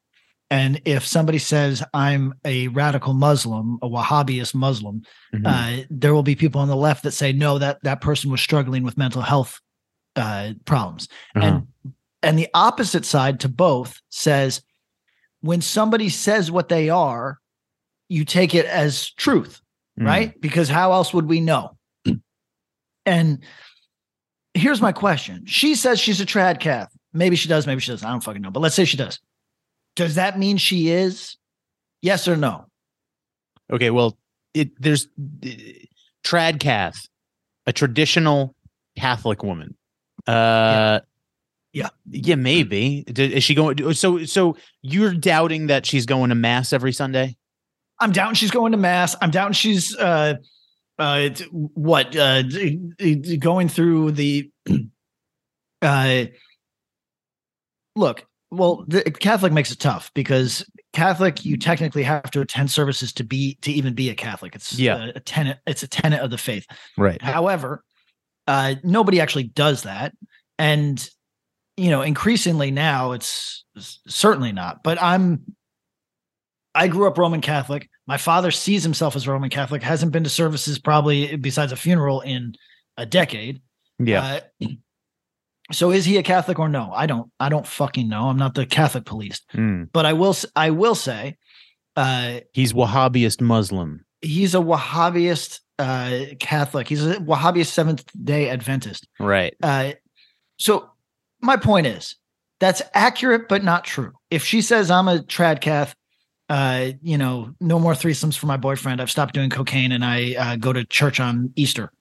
And 0.55 0.81
if 0.85 1.05
somebody 1.05 1.37
says, 1.37 1.83
I'm 1.93 2.33
a 2.45 2.69
radical 2.69 3.13
Muslim, 3.13 3.77
a 3.81 3.89
Wahhabist 3.89 4.55
Muslim, 4.55 5.01
mhm. 5.33 5.43
uh, 5.45 5.85
there 5.89 6.13
will 6.13 6.23
be 6.23 6.35
people 6.35 6.61
on 6.61 6.67
the 6.67 6.75
left 6.75 7.03
that 7.03 7.11
say, 7.11 7.33
no, 7.33 7.57
that 7.57 7.83
that 7.83 8.01
person 8.01 8.31
was 8.31 8.41
struggling 8.41 8.83
with 8.83 8.97
mental 8.97 9.21
health 9.21 9.59
uh, 10.15 10.53
problems. 10.65 11.07
Uh-huh. 11.35 11.45
And 11.45 11.93
and 12.23 12.39
the 12.39 12.47
opposite 12.53 13.05
side 13.05 13.39
to 13.41 13.49
both 13.49 14.01
says, 14.09 14.61
when 15.41 15.61
somebody 15.61 16.09
says 16.09 16.49
what 16.49 16.69
they 16.69 16.89
are, 16.89 17.39
you 18.09 18.25
take 18.25 18.55
it 18.55 18.65
as 18.65 19.11
truth 19.11 19.61
Mhm. 19.99 20.05
right? 20.05 20.41
Because 20.41 20.69
how 20.69 20.91
else 20.91 21.13
would 21.13 21.27
we 21.27 21.39
know? 21.39 21.77
and 23.05 23.39
here's 24.53 24.81
my 24.81 24.91
question. 24.91 25.45
She 25.45 25.75
says 25.75 25.99
she's 25.99 26.21
a 26.21 26.25
trad 26.25 26.59
cath. 26.59 26.95
Maybe 27.13 27.35
she 27.35 27.47
does, 27.47 27.65
maybe 27.65 27.79
she 27.79 27.91
doesn't. 27.91 28.07
I 28.07 28.11
don't 28.11 28.23
fucking 28.23 28.41
know. 28.41 28.51
But 28.51 28.59
let's 28.59 28.75
say 28.75 28.85
she 28.85 28.97
does. 28.97 29.19
Does 29.95 30.15
that 30.15 30.37
mean 30.37 30.57
she 30.57 30.89
is? 30.89 31.37
Yes 32.01 32.27
or 32.27 32.35
no? 32.35 32.65
Okay, 33.71 33.89
well, 33.89 34.17
it 34.53 34.69
there's 34.79 35.07
uh, 35.43 35.47
Tradcath, 36.23 37.07
a 37.65 37.73
traditional 37.73 38.55
Catholic 38.97 39.43
woman. 39.43 39.75
Uh 40.27 40.99
Yeah. 41.73 41.89
Yeah, 42.09 42.35
maybe. 42.35 43.03
Is 43.07 43.43
she 43.43 43.53
going? 43.55 43.93
So, 43.93 44.23
so 44.25 44.55
you're 44.81 45.13
doubting 45.13 45.67
that 45.67 45.85
she's 45.85 46.05
going 46.05 46.29
to 46.29 46.35
mass 46.35 46.71
every 46.73 46.93
Sunday? 46.93 47.35
I'm 47.99 48.11
doubting 48.11 48.35
she's 48.35 48.51
going 48.51 48.71
to 48.71 48.77
mass. 48.77 49.15
I'm 49.21 49.31
doubting 49.31 49.53
she's 49.53 49.95
uh 49.97 50.35
uh 50.99 51.29
what 51.51 52.15
uh 52.15 52.43
going 53.39 53.67
through 53.67 54.11
the 54.11 54.49
uh 55.81 56.25
look, 57.95 58.25
well 58.55 58.85
the 58.87 59.03
Catholic 59.03 59.53
makes 59.53 59.71
it 59.71 59.79
tough 59.79 60.11
because 60.13 60.65
Catholic 60.93 61.43
you 61.45 61.57
technically 61.57 62.03
have 62.03 62.31
to 62.31 62.41
attend 62.41 62.71
services 62.71 63.11
to 63.13 63.23
be 63.23 63.57
to 63.61 63.71
even 63.71 63.93
be 63.93 64.09
a 64.09 64.15
Catholic. 64.15 64.55
It's 64.55 64.77
Yeah. 64.77 65.07
a, 65.07 65.09
a 65.15 65.19
tenet 65.19 65.59
it's 65.67 65.83
a 65.83 65.87
tenet 65.87 66.21
of 66.21 66.29
the 66.31 66.37
faith. 66.37 66.65
Right. 66.97 67.21
However, 67.21 67.83
uh, 68.47 68.75
nobody 68.83 69.19
actually 69.21 69.43
does 69.45 69.83
that, 69.83 70.13
and 70.57 71.07
you 71.77 71.89
know, 71.89 72.01
increasingly 72.01 72.71
now 72.71 73.11
it's 73.11 73.65
certainly 74.07 74.51
not. 74.53 74.81
But 74.83 75.01
I'm, 75.01 75.41
I 76.73 76.87
grew 76.87 77.07
up 77.07 77.17
Roman 77.17 77.41
Catholic. 77.41 77.89
My 78.07 78.17
father 78.17 78.51
sees 78.51 78.83
himself 78.83 79.15
as 79.15 79.27
Roman 79.27 79.49
Catholic. 79.49 79.81
Hasn't 79.83 80.11
been 80.11 80.23
to 80.23 80.29
services 80.29 80.79
probably 80.79 81.35
besides 81.35 81.71
a 81.71 81.75
funeral 81.75 82.21
in 82.21 82.55
a 82.97 83.05
decade. 83.05 83.61
Yeah. 83.99 84.39
Uh, 84.61 84.67
so 85.71 85.91
is 85.91 86.05
he 86.05 86.17
a 86.17 86.23
Catholic 86.23 86.59
or 86.59 86.69
no? 86.69 86.91
I 86.93 87.05
don't. 87.05 87.31
I 87.39 87.49
don't 87.49 87.65
fucking 87.67 88.07
know. 88.07 88.29
I'm 88.29 88.37
not 88.37 88.53
the 88.53 88.65
Catholic 88.65 89.05
police. 89.05 89.41
Mm. 89.53 89.89
But 89.91 90.05
I 90.05 90.13
will. 90.13 90.35
I 90.55 90.69
will 90.69 90.95
say, 90.95 91.37
uh, 91.95 92.39
He's 92.53 92.73
Wahhabist 92.73 93.41
Muslim. 93.41 94.05
he's 94.21 94.53
a 94.55 94.59
Wahhabist 94.59 95.59
uh, 95.79 96.35
Catholic. 96.39 96.87
He's 96.87 97.05
a 97.05 97.15
Wahhabist 97.15 97.67
Seventh 97.67 98.05
Day 98.23 98.49
Adventist. 98.49 99.07
Right. 99.19 99.55
Uh, 99.61 99.93
so 100.57 100.89
my 101.41 101.57
point 101.57 101.87
is 101.87 102.15
that's 102.59 102.81
accurate 102.93 103.49
but 103.49 103.63
not 103.63 103.83
true. 103.83 104.13
If 104.31 104.43
she 104.43 104.61
says 104.61 104.89
I'm 104.91 105.07
a 105.07 105.19
trad 105.19 105.61
cath, 105.61 105.95
uh, 106.47 106.91
you 107.01 107.17
know, 107.17 107.53
no 107.59 107.79
more 107.79 107.93
threesomes 107.93 108.37
for 108.37 108.45
my 108.45 108.57
boyfriend. 108.57 109.01
I've 109.01 109.11
stopped 109.11 109.33
doing 109.33 109.49
cocaine 109.49 109.91
and 109.91 110.05
I 110.05 110.35
uh, 110.35 110.55
go 110.57 110.71
to 110.73 110.85
church 110.85 111.19
on 111.19 111.51
Easter. 111.55 111.91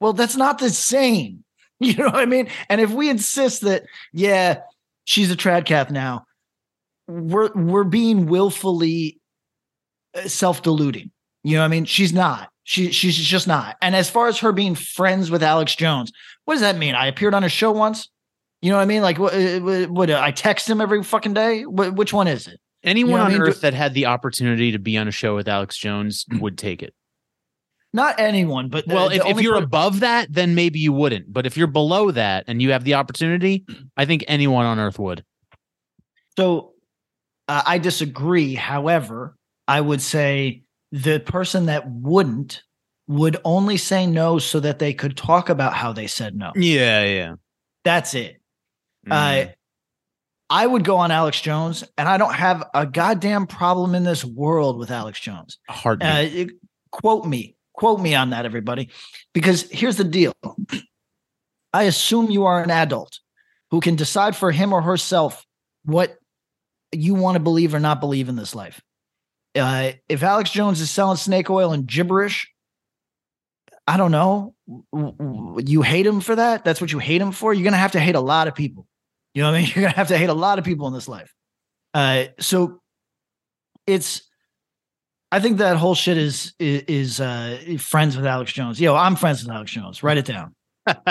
Well, 0.00 0.12
that's 0.12 0.36
not 0.36 0.58
the 0.58 0.70
same. 0.70 1.44
You 1.80 1.94
know 1.94 2.06
what 2.06 2.16
I 2.16 2.26
mean? 2.26 2.48
And 2.68 2.80
if 2.80 2.90
we 2.90 3.08
insist 3.08 3.60
that, 3.62 3.84
yeah, 4.12 4.62
she's 5.04 5.30
a 5.30 5.36
trad 5.36 5.64
cath 5.64 5.90
now, 5.92 6.24
we're 7.06 7.52
we're 7.54 7.84
being 7.84 8.26
willfully 8.26 9.20
uh, 10.14 10.26
self-deluding. 10.28 11.10
You 11.44 11.54
know 11.54 11.60
what 11.60 11.66
I 11.66 11.68
mean? 11.68 11.84
She's 11.84 12.12
not. 12.12 12.50
She 12.64 12.90
she's 12.90 13.16
just 13.16 13.46
not. 13.46 13.76
And 13.80 13.94
as 13.96 14.10
far 14.10 14.26
as 14.28 14.38
her 14.40 14.52
being 14.52 14.74
friends 14.74 15.30
with 15.30 15.42
Alex 15.42 15.74
Jones, 15.76 16.10
what 16.46 16.54
does 16.54 16.60
that 16.62 16.76
mean? 16.76 16.94
I 16.94 17.06
appeared 17.06 17.32
on 17.34 17.44
a 17.44 17.48
show 17.48 17.70
once. 17.72 18.08
You 18.60 18.70
know 18.70 18.76
what 18.76 18.82
I 18.82 18.86
mean? 18.86 19.02
Like 19.02 19.18
what? 19.18 19.32
uh, 19.34 19.60
What? 19.60 19.90
what 19.90 20.10
I 20.10 20.32
text 20.32 20.68
him 20.68 20.80
every 20.80 21.02
fucking 21.04 21.34
day. 21.34 21.62
Wh- 21.62 21.94
which 21.96 22.12
one 22.12 22.26
is 22.26 22.48
it? 22.48 22.58
Anyone 22.82 23.12
You 23.12 23.16
know 23.18 23.22
on 23.24 23.30
I 23.30 23.34
mean? 23.34 23.42
earth 23.42 23.60
that 23.62 23.72
had 23.74 23.94
the 23.94 24.06
opportunity 24.06 24.72
to 24.72 24.78
be 24.78 24.96
on 24.98 25.06
a 25.08 25.12
show 25.12 25.36
with 25.36 25.48
Alex 25.48 25.76
Jones 25.78 26.26
would 26.32 26.58
take 26.58 26.82
it. 26.82 26.92
Not 27.98 28.20
anyone, 28.20 28.68
but 28.68 28.86
Well, 28.86 29.08
the 29.08 29.16
if, 29.16 29.26
if 29.26 29.40
you're 29.40 29.58
per- 29.58 29.64
above 29.64 30.00
that, 30.00 30.32
then 30.32 30.54
maybe 30.54 30.78
you 30.78 30.92
wouldn't. 30.92 31.32
But 31.32 31.46
if 31.46 31.56
you're 31.56 31.66
below 31.66 32.12
that 32.12 32.44
and 32.46 32.62
you 32.62 32.70
have 32.70 32.84
the 32.84 32.94
opportunity, 32.94 33.64
I 33.96 34.04
think 34.04 34.24
anyone 34.28 34.66
on 34.66 34.78
earth 34.78 35.00
would. 35.00 35.24
So 36.36 36.74
uh, 37.48 37.62
I 37.66 37.78
disagree. 37.78 38.54
However, 38.54 39.36
I 39.66 39.80
would 39.80 40.00
say 40.00 40.62
the 40.92 41.18
person 41.18 41.66
that 41.66 41.90
wouldn't 41.90 42.62
would 43.08 43.38
only 43.44 43.76
say 43.76 44.06
no 44.06 44.38
so 44.38 44.60
that 44.60 44.78
they 44.78 44.92
could 44.94 45.16
talk 45.16 45.48
about 45.48 45.74
how 45.74 45.92
they 45.92 46.06
said 46.06 46.36
no. 46.36 46.52
Yeah, 46.54 47.04
yeah. 47.04 47.34
That's 47.82 48.14
it. 48.14 48.40
Mm. 49.08 49.48
Uh, 49.48 49.52
I 50.50 50.66
would 50.68 50.84
go 50.84 50.98
on 50.98 51.10
Alex 51.10 51.40
Jones, 51.40 51.82
and 51.98 52.08
I 52.08 52.16
don't 52.16 52.34
have 52.34 52.62
a 52.74 52.86
goddamn 52.86 53.48
problem 53.48 53.96
in 53.96 54.04
this 54.04 54.24
world 54.24 54.78
with 54.78 54.92
Alex 54.92 55.18
Jones. 55.18 55.58
Heartbeat. 55.68 56.50
Uh, 56.50 56.52
quote 56.92 57.26
me, 57.26 57.56
quote 57.78 58.00
me 58.00 58.14
on 58.16 58.30
that, 58.30 58.44
everybody. 58.44 58.90
Because 59.32 59.62
here's 59.70 59.96
the 59.96 60.04
deal 60.04 60.34
I 61.72 61.84
assume 61.84 62.28
you 62.30 62.44
are 62.46 62.60
an 62.60 62.72
adult 62.72 63.20
who 63.70 63.80
can 63.80 63.94
decide 63.94 64.34
for 64.34 64.50
him 64.50 64.72
or 64.72 64.82
herself 64.82 65.46
what 65.84 66.16
you 66.90 67.14
want 67.14 67.36
to 67.36 67.40
believe 67.40 67.74
or 67.74 67.80
not 67.80 68.00
believe 68.00 68.28
in 68.28 68.34
this 68.34 68.54
life. 68.54 68.82
Uh, 69.56 69.92
if 70.08 70.24
Alex 70.24 70.50
Jones 70.50 70.80
is 70.80 70.90
selling 70.90 71.16
snake 71.16 71.50
oil 71.50 71.72
and 71.72 71.86
gibberish, 71.86 72.52
I 73.86 73.96
don't 73.96 74.10
know. 74.10 74.54
You 75.64 75.82
hate 75.82 76.04
him 76.04 76.20
for 76.20 76.34
that? 76.34 76.64
That's 76.64 76.80
what 76.80 76.92
you 76.92 76.98
hate 76.98 77.20
him 77.20 77.30
for? 77.30 77.54
You're 77.54 77.62
going 77.62 77.72
to 77.72 77.78
have 77.78 77.92
to 77.92 78.00
hate 78.00 78.16
a 78.16 78.20
lot 78.20 78.48
of 78.48 78.56
people. 78.56 78.88
You 79.34 79.42
know 79.42 79.52
what 79.52 79.58
I 79.58 79.60
mean? 79.60 79.66
You're 79.74 79.82
going 79.82 79.92
to 79.92 79.98
have 79.98 80.08
to 80.08 80.18
hate 80.18 80.30
a 80.30 80.34
lot 80.34 80.58
of 80.58 80.64
people 80.64 80.88
in 80.88 80.94
this 80.94 81.08
life. 81.08 81.32
Uh, 81.94 82.24
so 82.40 82.80
it's, 83.86 84.27
I 85.30 85.40
think 85.40 85.58
that 85.58 85.76
whole 85.76 85.94
shit 85.94 86.16
is 86.16 86.54
is, 86.58 86.82
is 86.88 87.20
uh, 87.20 87.58
friends 87.78 88.16
with 88.16 88.26
Alex 88.26 88.52
Jones. 88.52 88.80
Yo, 88.80 88.94
I'm 88.94 89.16
friends 89.16 89.42
with 89.42 89.52
Alex 89.52 89.72
Jones. 89.72 90.02
Write 90.02 90.18
it 90.18 90.24
down. 90.24 90.54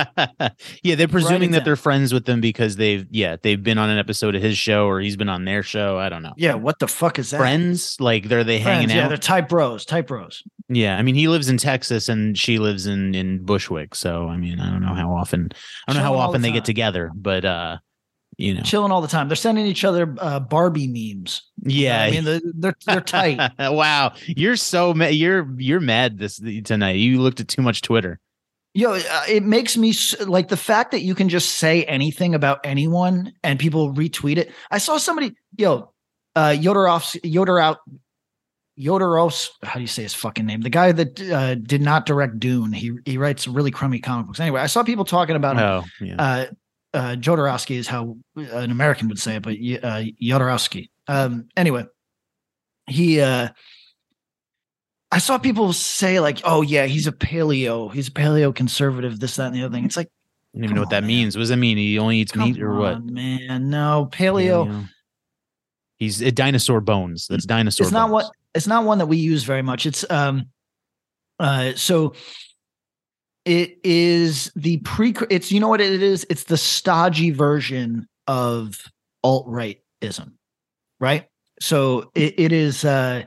yeah, 0.84 0.96
they're 0.96 1.08
presuming 1.08 1.52
that 1.52 1.60
down. 1.60 1.66
they're 1.66 1.76
friends 1.76 2.12
with 2.12 2.26
them 2.26 2.42
because 2.42 2.78
they've 2.78 3.06
yeah 3.12 3.36
they've 3.44 3.62
been 3.62 3.78
on 3.78 3.92
an 3.92 4.00
episode 4.00 4.36
of 4.36 4.42
his 4.42 4.58
show 4.58 4.88
or 4.88 5.00
he's 5.00 5.16
been 5.16 5.30
on 5.30 5.46
their 5.46 5.62
show. 5.62 6.00
I 6.00 6.10
don't 6.10 6.24
know. 6.24 6.34
Yeah, 6.36 6.56
what 6.56 6.80
the 6.80 6.88
fuck 6.88 7.20
is 7.20 7.30
that? 7.30 7.38
Friends 7.38 7.98
like 8.00 8.28
they're 8.28 8.44
they 8.44 8.60
hanging 8.60 8.88
Friends, 8.88 8.96
yeah, 8.96 9.06
out. 9.06 9.10
they're 9.10 9.18
type 9.18 9.50
bros, 9.50 9.86
type 9.86 10.08
bros. 10.08 10.42
Yeah, 10.70 10.98
I 10.98 11.04
mean 11.04 11.16
he 11.16 11.28
lives 11.28 11.48
in 11.50 11.58
Texas 11.58 12.10
and 12.10 12.38
she 12.38 12.58
lives 12.58 12.88
in 12.88 13.14
in 13.14 13.44
Bushwick, 13.44 13.94
so 13.94 14.28
I 14.28 14.38
mean 14.38 14.60
I 14.60 14.72
don't 14.72 14.82
know 14.82 14.96
how 14.96 15.14
often 15.14 15.50
I 15.88 15.94
don't 15.94 16.02
know 16.02 16.08
how 16.08 16.16
often 16.16 16.42
the 16.42 16.48
they 16.48 16.54
get 16.54 16.66
together, 16.66 17.12
but 17.14 17.46
uh 17.46 17.78
you 18.38 18.54
know 18.54 18.62
Chilling 18.62 18.92
all 18.92 19.02
the 19.02 19.08
time. 19.08 19.28
They're 19.28 19.36
sending 19.36 19.66
each 19.66 19.84
other 19.84 20.16
uh, 20.20 20.40
Barbie 20.40 20.88
memes. 20.88 21.42
yeah. 21.64 22.04
I 22.04 22.12
mean 22.12 22.24
they're 22.24 22.42
they're, 22.54 22.76
they're 22.86 23.02
tight. 23.02 23.40
wow, 23.60 24.14
you're 24.26 24.56
so 24.56 24.94
mad. 24.94 25.16
you're 25.16 25.48
you're 25.58 25.80
mad 25.80 26.18
this 26.20 26.40
tonight. 26.64 26.98
You 26.98 27.22
looked 27.22 27.40
at 27.40 27.48
too 27.48 27.62
much 27.62 27.82
Twitter. 27.82 28.20
Yo, 28.74 28.94
uh, 28.94 29.24
it 29.28 29.42
makes 29.42 29.76
me 29.76 29.92
like 30.26 30.50
the 30.50 30.58
fact 30.58 30.92
that 30.92 31.02
you 31.02 31.16
can 31.16 31.30
just 31.30 31.54
say 31.54 31.84
anything 31.86 32.36
about 32.36 32.60
anyone 32.64 33.34
and 33.44 33.58
people 33.58 33.92
retweet 33.94 34.38
it. 34.38 34.52
I 34.70 34.78
saw 34.78 35.00
somebody, 35.00 35.34
yo, 35.58 35.94
uh, 36.36 36.50
Yodorovs, 36.50 37.60
out 37.60 37.80
Yodorovs, 38.80 39.50
how 39.64 39.76
do 39.76 39.82
you 39.82 39.88
say 39.88 40.04
his 40.04 40.14
fucking 40.14 40.46
name? 40.46 40.62
The 40.62 40.70
guy 40.70 40.92
that 40.92 41.20
uh, 41.20 41.56
did 41.56 41.82
not 41.82 42.06
direct 42.06 42.40
Dune. 42.40 42.72
He 42.72 42.92
he 43.06 43.18
writes 43.18 43.48
really 43.48 43.72
crummy 43.72 44.00
comic 44.00 44.28
books. 44.28 44.40
Anyway, 44.40 44.62
I 44.62 44.68
saw 44.68 44.84
people 44.84 45.06
talking 45.06 45.36
about 45.36 45.56
him. 45.58 45.64
Oh 45.64 45.84
yeah, 46.06 46.16
Uh, 46.20 46.46
uh, 46.98 47.16
Jodorowsky 47.16 47.76
is 47.76 47.88
how 47.88 48.18
an 48.36 48.72
American 48.72 49.08
would 49.10 49.20
say 49.20 49.36
it, 49.36 49.44
but 49.44 49.52
uh, 49.52 50.04
Jodorowsky. 50.20 50.90
Um, 51.08 51.48
anyway, 51.56 51.86
he. 52.88 53.22
Uh, 53.22 53.50
I 55.12 55.20
saw 55.20 55.38
people 55.38 55.72
say 55.74 56.20
like, 56.20 56.42
"Oh 56.44 56.64
yeah, 56.64 56.88
he's 56.88 57.06
a 57.06 57.12
paleo. 57.12 57.94
He's 57.94 58.08
a 58.08 58.12
paleo 58.12 58.54
conservative. 58.54 59.20
This, 59.20 59.36
that, 59.36 59.48
and 59.48 59.56
the 59.56 59.64
other 59.64 59.76
thing." 59.76 59.86
It's 59.86 59.96
like, 59.96 60.08
I 60.08 60.58
don't 60.58 60.64
even 60.64 60.76
know 60.76 60.82
what 60.82 60.90
that 60.90 61.04
man. 61.04 61.08
means. 61.08 61.36
What 61.36 61.42
does 61.42 61.50
that 61.50 61.58
mean? 61.58 61.78
He 61.78 62.00
only 62.00 62.18
eats 62.18 62.32
come 62.32 62.52
meat 62.52 62.60
or 62.60 62.74
what? 62.74 63.06
man? 63.06 63.70
No, 63.70 64.10
paleo. 64.12 64.68
Paleo. 64.68 64.90
He's 65.98 66.22
a 66.22 66.32
dinosaur 66.32 66.82
bones. 66.82 67.28
That's 67.28 67.46
dinosaur. 67.46 67.86
It's 67.86 67.94
not 67.94 68.10
what. 68.10 68.32
It's 68.56 68.68
not 68.68 68.86
one 68.86 68.98
that 68.98 69.06
we 69.06 69.18
use 69.18 69.44
very 69.44 69.62
much. 69.62 69.86
It's 69.86 70.04
um, 70.10 70.48
uh, 71.40 71.74
so 71.76 72.16
it 73.48 73.80
is 73.84 74.52
the 74.56 74.78
pre. 74.78 75.14
It's 75.30 75.52
you 75.52 75.60
know 75.60 75.70
what 75.70 75.82
it 75.82 76.04
is. 76.04 76.26
It's 76.30 76.44
the 76.46 76.58
stodgy 76.58 77.32
version 77.32 78.08
of 78.28 78.84
alt 79.24 79.48
rightism, 79.48 80.34
right? 81.00 81.26
So 81.60 82.12
it, 82.14 82.36
it 82.38 82.52
is 82.52 82.86
uh, 82.86 83.24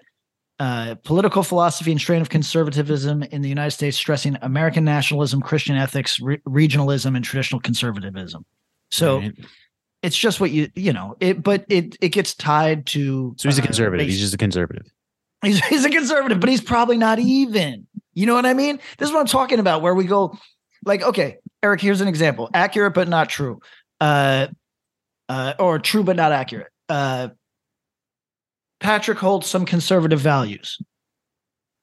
uh, 0.59 0.95
political 1.05 1.43
philosophy 1.43 1.91
and 1.91 2.01
strain 2.01 2.21
of 2.21 2.29
conservatism 2.29 3.23
in 3.25 3.43
the 3.43 3.49
United 3.49 3.73
States, 3.73 3.97
stressing 3.97 4.37
American 4.43 4.85
nationalism, 4.85 5.41
Christian 5.41 5.77
ethics, 5.77 6.21
re- 6.21 6.39
regionalism, 6.47 7.17
and 7.17 7.25
traditional 7.25 7.61
conservatism. 7.61 8.45
So 8.91 9.21
Right. 9.21 9.33
it's 10.03 10.17
just 10.17 10.41
what 10.41 10.51
you 10.51 10.69
you 10.75 10.93
know 10.93 11.17
it, 11.21 11.43
but 11.43 11.65
it 11.69 11.97
it 12.01 12.11
gets 12.11 12.35
tied 12.35 12.87
to. 12.89 13.35
So 13.39 13.49
he's 13.49 13.59
a 13.59 13.63
uh, 13.63 13.65
conservative. 13.65 14.05
race. 14.07 14.13
He's 14.13 14.21
just 14.21 14.35
a 14.35 14.39
conservative. 14.39 14.87
He's 15.43 15.65
he's 15.67 15.85
a 15.87 15.91
conservative, 15.91 16.39
but 16.39 16.51
he's 16.51 16.61
probably 16.61 16.99
not 16.99 17.19
even. 17.19 17.87
You 18.15 18.27
know 18.27 18.35
what 18.35 18.47
I 18.47 18.55
mean? 18.55 18.79
This 18.99 19.09
is 19.09 19.15
what 19.15 19.21
I'm 19.21 19.27
talking 19.27 19.59
about. 19.59 19.83
Where 19.83 19.95
we 19.95 20.05
go, 20.05 20.37
like, 20.85 21.03
okay, 21.03 21.39
Eric. 21.63 21.81
Here's 21.81 22.01
an 22.01 22.09
example: 22.09 22.51
accurate 22.53 22.95
but 22.95 23.09
not 23.09 23.29
true, 23.29 23.61
uh, 24.01 24.49
uh, 25.29 25.55
or 25.59 25.79
true 25.79 26.03
but 26.03 26.17
not 26.17 26.33
accurate. 26.33 26.73
Uh, 26.89 27.29
Patrick 28.81 29.19
holds 29.19 29.47
some 29.47 29.65
conservative 29.67 30.21
values. 30.21 30.79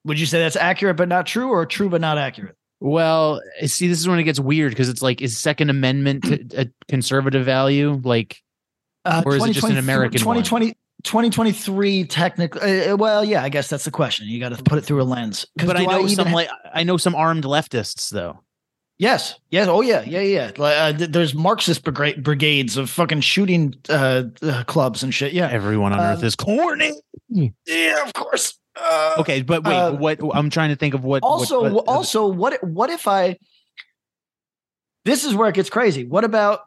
Would 0.06 0.20
you 0.20 0.26
say 0.26 0.40
that's 0.40 0.56
accurate 0.56 0.98
but 0.98 1.08
not 1.08 1.28
true, 1.28 1.50
or 1.50 1.66
true 1.66 1.90
but 1.90 2.02
not 2.02 2.18
accurate? 2.18 2.56
Well, 2.80 3.42
see, 3.66 3.88
this 3.88 4.00
is 4.00 4.08
when 4.08 4.20
it 4.20 4.24
gets 4.24 4.40
weird 4.40 4.72
because 4.72 4.90
it's 4.90 5.02
like, 5.02 5.22
is 5.22 5.38
Second 5.38 5.70
Amendment 5.70 6.54
a 6.54 6.70
conservative 6.88 7.44
value? 7.46 8.00
Like, 8.04 8.38
Uh, 9.04 9.24
Or 9.26 9.36
is 9.36 9.44
it 9.46 9.54
just 9.54 9.66
an 9.66 9.76
2023 9.76 9.80
American 9.80 10.26
one? 10.26 10.74
2020, 11.04 11.52
2023 11.52 12.04
technically. 12.06 12.88
Uh, 12.88 12.96
well, 12.96 13.24
yeah, 13.24 13.44
I 13.44 13.50
guess 13.50 13.70
that's 13.70 13.86
the 13.86 13.92
question. 13.92 14.28
You 14.28 14.40
got 14.40 14.56
to 14.56 14.64
put 14.64 14.78
it 14.78 14.82
through 14.82 15.02
a 15.02 15.04
lens 15.04 15.46
but 15.56 15.78
I 15.78 15.86
know 15.86 16.00
even 16.00 16.10
some 16.10 16.28
ha- 16.28 16.36
like 16.36 16.50
I 16.74 16.84
know 16.84 16.98
some 16.98 17.16
armed 17.16 17.44
leftists 17.44 18.10
though. 18.10 18.42
Yes. 19.00 19.40
Yes. 19.52 19.68
Oh 19.68 19.82
yeah. 19.82 20.02
Yeah. 20.02 20.22
Yeah. 20.22 20.52
Uh, 20.58 20.92
there's 20.92 21.36
Marxist 21.36 21.84
brigades 21.84 22.78
of 22.78 22.90
fucking 22.90 23.22
shooting 23.22 23.76
uh, 23.90 24.24
uh, 24.42 24.64
clubs 24.64 25.04
and 25.04 25.14
shit. 25.14 25.34
Yeah. 25.34 25.50
Everyone 25.50 25.94
on 25.94 26.00
earth 26.00 26.20
um, 26.20 26.26
is 26.26 26.36
corny. 26.36 26.94
Yeah, 27.30 28.04
of 28.04 28.14
course. 28.14 28.58
Uh, 28.80 29.16
okay, 29.20 29.42
but 29.42 29.64
wait, 29.64 29.74
uh, 29.74 29.92
what? 29.94 30.20
I'm 30.34 30.50
trying 30.50 30.70
to 30.70 30.76
think 30.76 30.94
of 30.94 31.04
what. 31.04 31.24
Also, 31.24 31.62
what, 31.64 31.74
what, 31.74 31.88
also, 31.88 32.28
what? 32.28 32.64
What 32.64 32.90
if 32.90 33.08
I? 33.08 33.38
This 35.06 35.24
is 35.24 35.34
where 35.34 35.50
it 35.50 35.56
gets 35.56 35.70
crazy. 35.70 36.06
What 36.06 36.24
about 36.24 36.62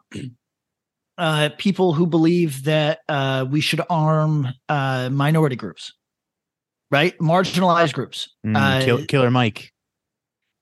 uh, 1.21 1.49
people 1.59 1.93
who 1.93 2.07
believe 2.07 2.63
that 2.63 3.01
uh, 3.07 3.45
we 3.47 3.61
should 3.61 3.79
arm 3.91 4.47
uh, 4.67 5.07
minority 5.11 5.55
groups, 5.55 5.93
right? 6.89 7.15
Marginalized 7.19 7.93
groups. 7.93 8.35
Mm, 8.43 8.57
uh, 8.57 8.83
kill, 8.83 9.05
Killer 9.05 9.29
Mike. 9.29 9.71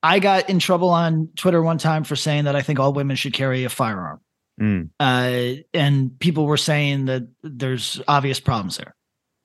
I 0.04 0.20
got 0.20 0.50
in 0.50 0.60
trouble 0.60 0.90
on 0.90 1.30
Twitter 1.38 1.64
one 1.64 1.78
time 1.78 2.04
for 2.04 2.18
saying 2.18 2.44
that 2.44 2.58
I 2.58 2.62
think 2.62 2.78
all 2.78 2.92
women 2.92 3.16
should 3.16 3.32
carry 3.32 3.64
a 3.64 3.70
firearm. 3.70 4.20
Mm. 4.62 4.90
Uh, 5.00 5.62
and 5.74 6.20
people 6.20 6.46
were 6.46 6.58
saying 6.58 7.06
that 7.06 7.24
there's 7.42 8.02
obvious 8.10 8.42
problems 8.42 8.76
there. 8.76 8.94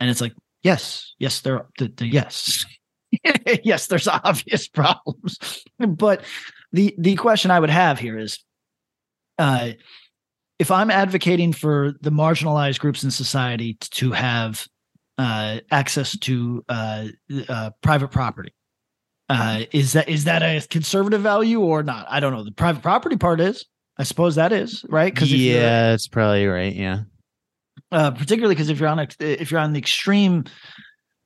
And 0.00 0.10
it's 0.10 0.20
like, 0.20 0.32
yes, 0.64 1.14
yes, 1.20 1.42
there 1.42 1.58
are. 1.58 1.66
The, 1.78 1.92
the, 1.96 2.08
yes. 2.08 2.66
yes, 3.62 3.86
there's 3.86 4.08
obvious 4.08 4.66
problems. 4.66 5.64
but 5.78 6.22
the 6.72 6.92
the 6.98 7.14
question 7.14 7.52
I 7.52 7.60
would 7.60 7.70
have 7.70 8.00
here 8.00 8.18
is 8.18 8.40
uh, 9.38 9.70
if 10.64 10.70
I'm 10.70 10.90
advocating 10.90 11.52
for 11.52 11.92
the 12.00 12.08
marginalized 12.08 12.78
groups 12.78 13.04
in 13.04 13.10
society 13.10 13.74
to 13.90 14.12
have 14.12 14.66
uh, 15.18 15.58
access 15.70 16.18
to 16.20 16.64
uh, 16.70 17.08
uh, 17.50 17.68
private 17.82 18.08
property, 18.08 18.54
uh, 19.28 19.64
is 19.72 19.92
that 19.92 20.08
is 20.08 20.24
that 20.24 20.42
a 20.42 20.66
conservative 20.68 21.20
value 21.20 21.60
or 21.60 21.82
not? 21.82 22.06
I 22.08 22.18
don't 22.18 22.32
know. 22.32 22.44
The 22.44 22.50
private 22.50 22.80
property 22.82 23.18
part 23.18 23.42
is, 23.42 23.66
I 23.98 24.04
suppose 24.04 24.36
that 24.36 24.52
is 24.52 24.86
right. 24.88 25.12
Because 25.12 25.30
yeah, 25.30 25.90
that's 25.90 26.08
probably 26.08 26.46
right. 26.46 26.74
Yeah. 26.74 27.02
Uh, 27.92 28.12
particularly 28.12 28.54
because 28.54 28.70
if 28.70 28.80
you're 28.80 28.88
on 28.88 29.00
a, 29.00 29.08
if 29.20 29.50
you're 29.50 29.60
on 29.60 29.74
the 29.74 29.78
extreme 29.78 30.44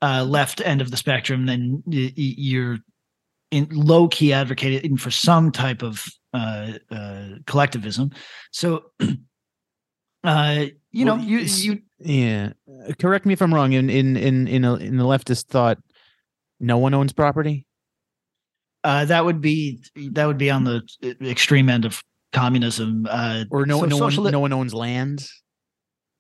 uh, 0.03 0.25
left 0.29 0.61
end 0.63 0.81
of 0.81 0.91
the 0.91 0.97
spectrum, 0.97 1.47
then 1.47 1.85
you're 1.87 2.79
in 3.53 3.69
low 3.71 4.09
key 4.09 4.33
advocating 4.33 4.97
for 4.97 5.13
some 5.13 5.53
type 5.53 5.83
of 5.83 6.05
uh, 6.35 6.73
uh, 6.91 7.29
collectivism. 7.47 8.11
So, 8.53 8.91
uh, 10.25 10.67
you 10.91 11.07
well, 11.07 11.17
know, 11.17 11.23
you 11.23 11.39
you 11.39 11.83
yeah. 11.99 12.53
Correct 12.99 13.27
me 13.27 13.33
if 13.33 13.43
I'm 13.43 13.53
wrong. 13.53 13.73
In 13.73 13.91
in 13.91 14.17
in 14.17 14.49
in 14.49 14.65
a, 14.65 14.75
in 14.77 14.97
the 14.97 15.05
leftist 15.05 15.47
thought, 15.47 15.79
no 16.61 16.79
one 16.79 16.95
owns 16.95 17.13
property. 17.13 17.67
Uh, 18.85 19.05
that 19.05 19.25
would 19.25 19.41
be 19.41 19.83
that 20.13 20.27
would 20.27 20.39
be 20.39 20.51
on 20.51 20.65
the 20.65 20.83
extreme 21.23 21.69
end 21.69 21.85
of 21.85 22.03
communism. 22.33 23.07
Uh, 23.09 23.45
or 23.51 23.67
no, 23.67 23.81
so 23.81 23.87
no 23.87 23.99
one, 23.99 24.33
no 24.33 24.41
one 24.41 24.53
owns 24.53 24.75
land. 24.75 25.27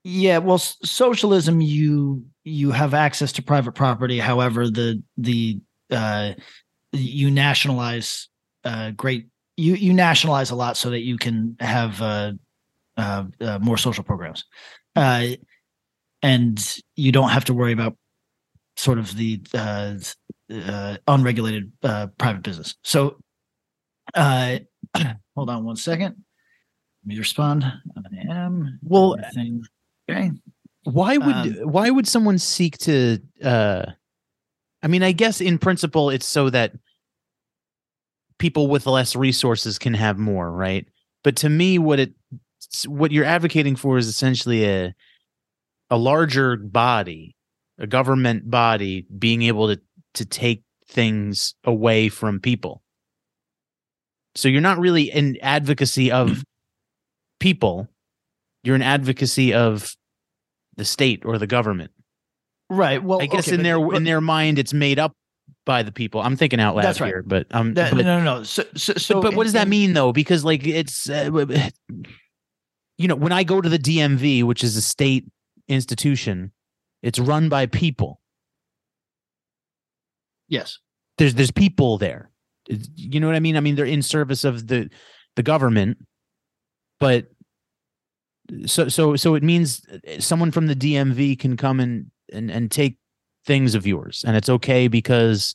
Yeah, 0.04 0.38
well, 0.38 0.58
socialism 0.58 1.60
you 1.60 2.24
you 2.44 2.70
have 2.70 2.94
access 2.94 3.32
to 3.32 3.42
private 3.42 3.72
property. 3.72 4.18
However, 4.18 4.70
the 4.70 5.02
the 5.16 5.60
uh, 5.90 6.32
you 6.92 7.30
nationalize 7.30 8.28
uh, 8.64 8.90
great 8.92 9.28
you 9.56 9.74
you 9.74 9.92
nationalize 9.92 10.50
a 10.50 10.54
lot 10.54 10.76
so 10.76 10.90
that 10.90 11.00
you 11.00 11.16
can 11.18 11.56
have 11.60 12.00
uh, 12.00 12.32
uh, 12.98 13.24
uh 13.40 13.58
more 13.60 13.78
social 13.78 14.04
programs, 14.04 14.44
uh, 14.96 15.28
and 16.22 16.76
you 16.96 17.12
don't 17.12 17.30
have 17.30 17.44
to 17.46 17.54
worry 17.54 17.72
about 17.72 17.96
sort 18.76 18.98
of 18.98 19.16
the 19.16 19.40
uh, 19.54 19.94
uh, 20.52 20.96
unregulated 21.06 21.72
uh, 21.82 22.06
private 22.18 22.42
business. 22.42 22.76
So, 22.84 23.16
uh, 24.14 24.58
hold 25.34 25.50
on 25.50 25.64
one 25.64 25.76
second. 25.76 26.16
Let 27.04 27.14
me 27.14 27.18
respond. 27.18 27.64
I 27.64 28.32
am 28.32 28.78
well. 28.82 29.16
Okay. 30.10 30.32
Why 30.84 31.18
would 31.18 31.34
um, 31.34 31.54
why 31.64 31.90
would 31.90 32.08
someone 32.08 32.38
seek 32.38 32.78
to? 32.78 33.18
uh 33.44 33.84
I 34.82 34.86
mean, 34.86 35.02
I 35.02 35.12
guess 35.12 35.40
in 35.40 35.58
principle, 35.58 36.08
it's 36.08 36.26
so 36.26 36.50
that 36.50 36.72
people 38.38 38.68
with 38.68 38.86
less 38.86 39.16
resources 39.16 39.78
can 39.78 39.94
have 39.94 40.18
more, 40.18 40.50
right? 40.50 40.86
But 41.24 41.36
to 41.36 41.48
me, 41.48 41.78
what 41.78 41.98
it 41.98 42.12
what 42.86 43.12
you're 43.12 43.24
advocating 43.24 43.76
for 43.76 43.98
is 43.98 44.06
essentially 44.06 44.64
a 44.64 44.94
a 45.90 45.96
larger 45.96 46.56
body, 46.56 47.34
a 47.78 47.86
government 47.86 48.50
body 48.50 49.06
being 49.18 49.42
able 49.42 49.68
to 49.68 49.80
to 50.14 50.24
take 50.24 50.62
things 50.88 51.54
away 51.64 52.08
from 52.08 52.40
people. 52.40 52.82
So 54.34 54.48
you're 54.48 54.60
not 54.60 54.78
really 54.78 55.10
an 55.10 55.36
advocacy 55.42 56.10
of 56.10 56.42
people. 57.40 57.88
You're 58.62 58.76
an 58.76 58.82
advocacy 58.82 59.54
of 59.54 59.94
the 60.76 60.84
state 60.84 61.24
or 61.24 61.38
the 61.38 61.46
government. 61.46 61.90
Right. 62.70 63.02
Well, 63.02 63.20
I 63.22 63.26
guess 63.26 63.48
okay, 63.48 63.56
in 63.56 63.62
their 63.62 63.80
but, 63.80 63.96
in 63.96 64.04
their 64.04 64.20
mind, 64.20 64.58
it's 64.58 64.74
made 64.74 64.98
up 64.98 65.12
by 65.64 65.82
the 65.82 65.92
people. 65.92 66.20
I'm 66.20 66.36
thinking 66.36 66.60
out 66.60 66.76
loud 66.76 66.84
that's 66.84 67.00
right. 67.00 67.08
here, 67.08 67.22
but 67.26 67.46
um, 67.50 67.74
that, 67.74 67.94
but, 67.94 68.04
no, 68.04 68.18
no, 68.18 68.38
no. 68.38 68.42
So, 68.42 68.64
so, 68.74 68.94
so 68.94 69.14
but, 69.14 69.30
but 69.30 69.34
what 69.34 69.44
does 69.44 69.54
that 69.54 69.68
mean 69.68 69.92
though? 69.92 70.12
Because 70.12 70.44
like 70.44 70.66
it's, 70.66 71.08
uh, 71.08 71.30
you 72.98 73.06
know, 73.06 73.14
when 73.14 73.32
I 73.32 73.44
go 73.44 73.60
to 73.60 73.68
the 73.68 73.78
DMV, 73.78 74.42
which 74.42 74.62
is 74.62 74.76
a 74.76 74.82
state 74.82 75.24
institution, 75.68 76.52
it's 77.02 77.18
run 77.18 77.48
by 77.48 77.66
people. 77.66 78.20
Yes. 80.48 80.78
There's 81.16 81.34
there's 81.34 81.52
people 81.52 81.98
there. 81.98 82.30
You 82.66 83.20
know 83.20 83.28
what 83.28 83.36
I 83.36 83.40
mean? 83.40 83.56
I 83.56 83.60
mean 83.60 83.76
they're 83.76 83.86
in 83.86 84.02
service 84.02 84.44
of 84.44 84.66
the 84.66 84.90
the 85.36 85.42
government, 85.42 85.98
but 86.98 87.28
so 88.66 88.88
so 88.88 89.14
so 89.16 89.34
it 89.34 89.42
means 89.42 89.86
uh, 89.88 90.20
someone 90.20 90.50
from 90.50 90.66
the 90.66 90.74
DMV 90.74 91.38
can 91.38 91.56
come 91.56 91.80
and 91.80 92.10
and 92.32 92.50
and 92.50 92.70
take 92.70 92.96
things 93.46 93.74
of 93.74 93.86
yours 93.86 94.24
and 94.26 94.36
it's 94.36 94.48
okay 94.48 94.88
because 94.88 95.54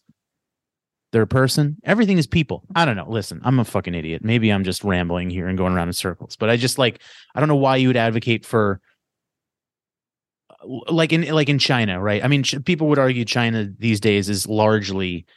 they're 1.14 1.22
a 1.22 1.28
person. 1.28 1.78
Everything 1.84 2.18
is 2.18 2.26
people. 2.26 2.64
I 2.76 2.86
don't 2.86 2.98
know. 2.98 3.08
Listen, 3.08 3.40
I'm 3.44 3.60
a 3.60 3.64
fucking 3.64 3.94
idiot. 3.94 4.24
Maybe 4.24 4.52
I'm 4.52 4.64
just 4.64 4.84
rambling 4.84 5.30
here 5.30 5.48
and 5.48 5.56
going 5.56 5.72
around 5.72 5.88
in 5.88 5.94
circles, 5.94 6.36
but 6.36 6.50
I 6.50 6.58
just 6.58 6.80
like 6.80 7.02
I 7.36 7.40
don't 7.40 7.48
know 7.48 7.56
why 7.56 7.78
you 7.78 7.88
would 7.88 7.98
advocate 7.98 8.48
for 8.48 8.82
uh, 10.50 10.92
like 10.92 11.14
in 11.14 11.22
like 11.30 11.50
in 11.50 11.60
China, 11.60 12.02
right? 12.02 12.26
I 12.26 12.28
mean, 12.28 12.44
people 12.66 12.88
would 12.88 12.98
argue 12.98 13.26
China 13.26 13.70
these 13.78 14.00
days 14.00 14.28
is 14.28 14.48
largely 14.48 15.28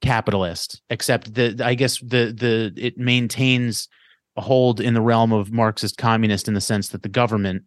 capitalist, 0.00 0.80
except 0.88 1.34
the 1.34 1.60
I 1.64 1.74
guess 1.74 1.98
the 1.98 2.32
the 2.32 2.72
it 2.76 2.96
maintains 2.96 3.88
a 4.36 4.40
hold 4.40 4.80
in 4.80 4.94
the 4.94 5.02
realm 5.02 5.32
of 5.32 5.52
Marxist 5.52 5.98
communist 5.98 6.46
in 6.46 6.54
the 6.54 6.60
sense 6.60 6.90
that 6.90 7.02
the 7.02 7.08
government 7.08 7.64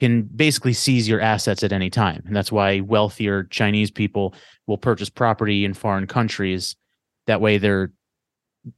can 0.00 0.22
basically 0.22 0.72
seize 0.72 1.08
your 1.08 1.20
assets 1.20 1.62
at 1.62 1.72
any 1.72 1.90
time, 1.90 2.22
and 2.26 2.36
that's 2.36 2.52
why 2.52 2.80
wealthier 2.80 3.44
Chinese 3.44 3.90
people 3.90 4.34
will 4.66 4.78
purchase 4.78 5.08
property 5.08 5.64
in 5.64 5.74
foreign 5.74 6.06
countries. 6.06 6.76
That 7.26 7.40
way, 7.40 7.58
they're 7.58 7.92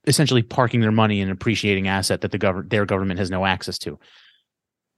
essentially 0.06 0.42
parking 0.42 0.80
their 0.80 0.92
money 0.92 1.20
in 1.20 1.28
an 1.28 1.32
appreciating 1.32 1.88
asset 1.88 2.20
that 2.20 2.30
the 2.30 2.38
government 2.38 2.70
their 2.70 2.86
government 2.86 3.18
has 3.18 3.30
no 3.30 3.46
access 3.46 3.78
to 3.78 3.98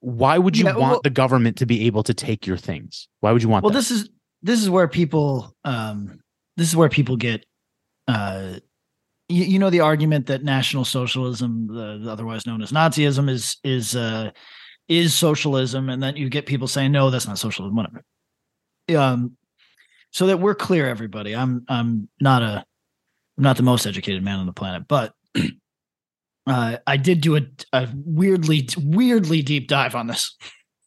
why 0.00 0.38
would 0.38 0.56
you 0.56 0.64
yeah, 0.64 0.76
want 0.76 0.92
well, 0.92 1.00
the 1.04 1.10
government 1.10 1.58
to 1.58 1.66
be 1.66 1.86
able 1.86 2.02
to 2.02 2.14
take 2.14 2.46
your 2.46 2.56
things? 2.56 3.06
Why 3.20 3.32
would 3.32 3.42
you 3.42 3.48
want? 3.48 3.64
Well, 3.64 3.72
that? 3.72 3.78
this 3.78 3.90
is 3.90 4.08
this 4.42 4.60
is 4.60 4.70
where 4.70 4.88
people 4.88 5.54
um, 5.64 6.20
this 6.56 6.68
is 6.68 6.76
where 6.76 6.88
people 6.88 7.16
get 7.16 7.44
uh, 8.08 8.54
you, 9.28 9.44
you, 9.44 9.58
know 9.58 9.70
the 9.70 9.80
argument 9.80 10.26
that 10.26 10.42
national 10.42 10.84
socialism, 10.84 11.66
the, 11.68 12.10
otherwise 12.10 12.46
known 12.46 12.62
as 12.62 12.72
Nazism, 12.72 13.28
is 13.28 13.58
is 13.62 13.94
uh, 13.94 14.30
is 14.90 15.14
socialism, 15.14 15.88
and 15.88 16.02
then 16.02 16.16
you 16.16 16.28
get 16.28 16.44
people 16.44 16.66
saying 16.66 16.90
no, 16.90 17.10
that's 17.10 17.26
not 17.26 17.38
socialism, 17.38 17.76
whatever. 17.76 18.02
Um, 18.94 19.36
so 20.10 20.26
that 20.26 20.40
we're 20.40 20.56
clear, 20.56 20.88
everybody, 20.88 21.34
I'm 21.34 21.64
I'm 21.68 22.08
not 22.20 22.42
a 22.42 22.64
I'm 23.38 23.44
not 23.44 23.56
the 23.56 23.62
most 23.62 23.86
educated 23.86 24.24
man 24.24 24.40
on 24.40 24.46
the 24.46 24.52
planet, 24.52 24.88
but 24.88 25.14
uh, 26.46 26.76
I 26.86 26.96
did 26.96 27.20
do 27.20 27.36
a, 27.36 27.42
a 27.72 27.88
weirdly 27.94 28.68
weirdly 28.76 29.42
deep 29.42 29.68
dive 29.68 29.94
on 29.94 30.08
this, 30.08 30.36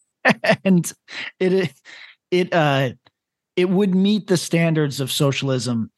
and 0.66 0.92
it 1.40 1.74
it 2.30 2.54
uh 2.54 2.90
it 3.56 3.70
would 3.70 3.96
meet 3.96 4.28
the 4.28 4.38
standards 4.38 5.00
of 5.00 5.14
socialism 5.14 5.92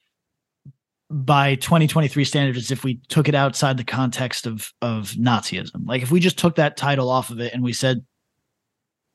by 1.16 1.56
2023 1.56 2.26
standards 2.26 2.72
if 2.72 2.84
we 2.84 2.96
took 3.08 3.30
it 3.30 3.36
outside 3.36 3.78
the 3.78 3.86
context 3.86 4.46
of 4.46 4.74
of 4.82 5.12
Nazism. 5.12 5.88
Like 5.88 6.02
if 6.02 6.12
we 6.12 6.20
just 6.20 6.38
took 6.38 6.56
that 6.56 6.76
title 6.76 7.10
off 7.10 7.30
of 7.30 7.40
it 7.40 7.54
and 7.54 7.64
we 7.64 7.72
said, 7.72 8.06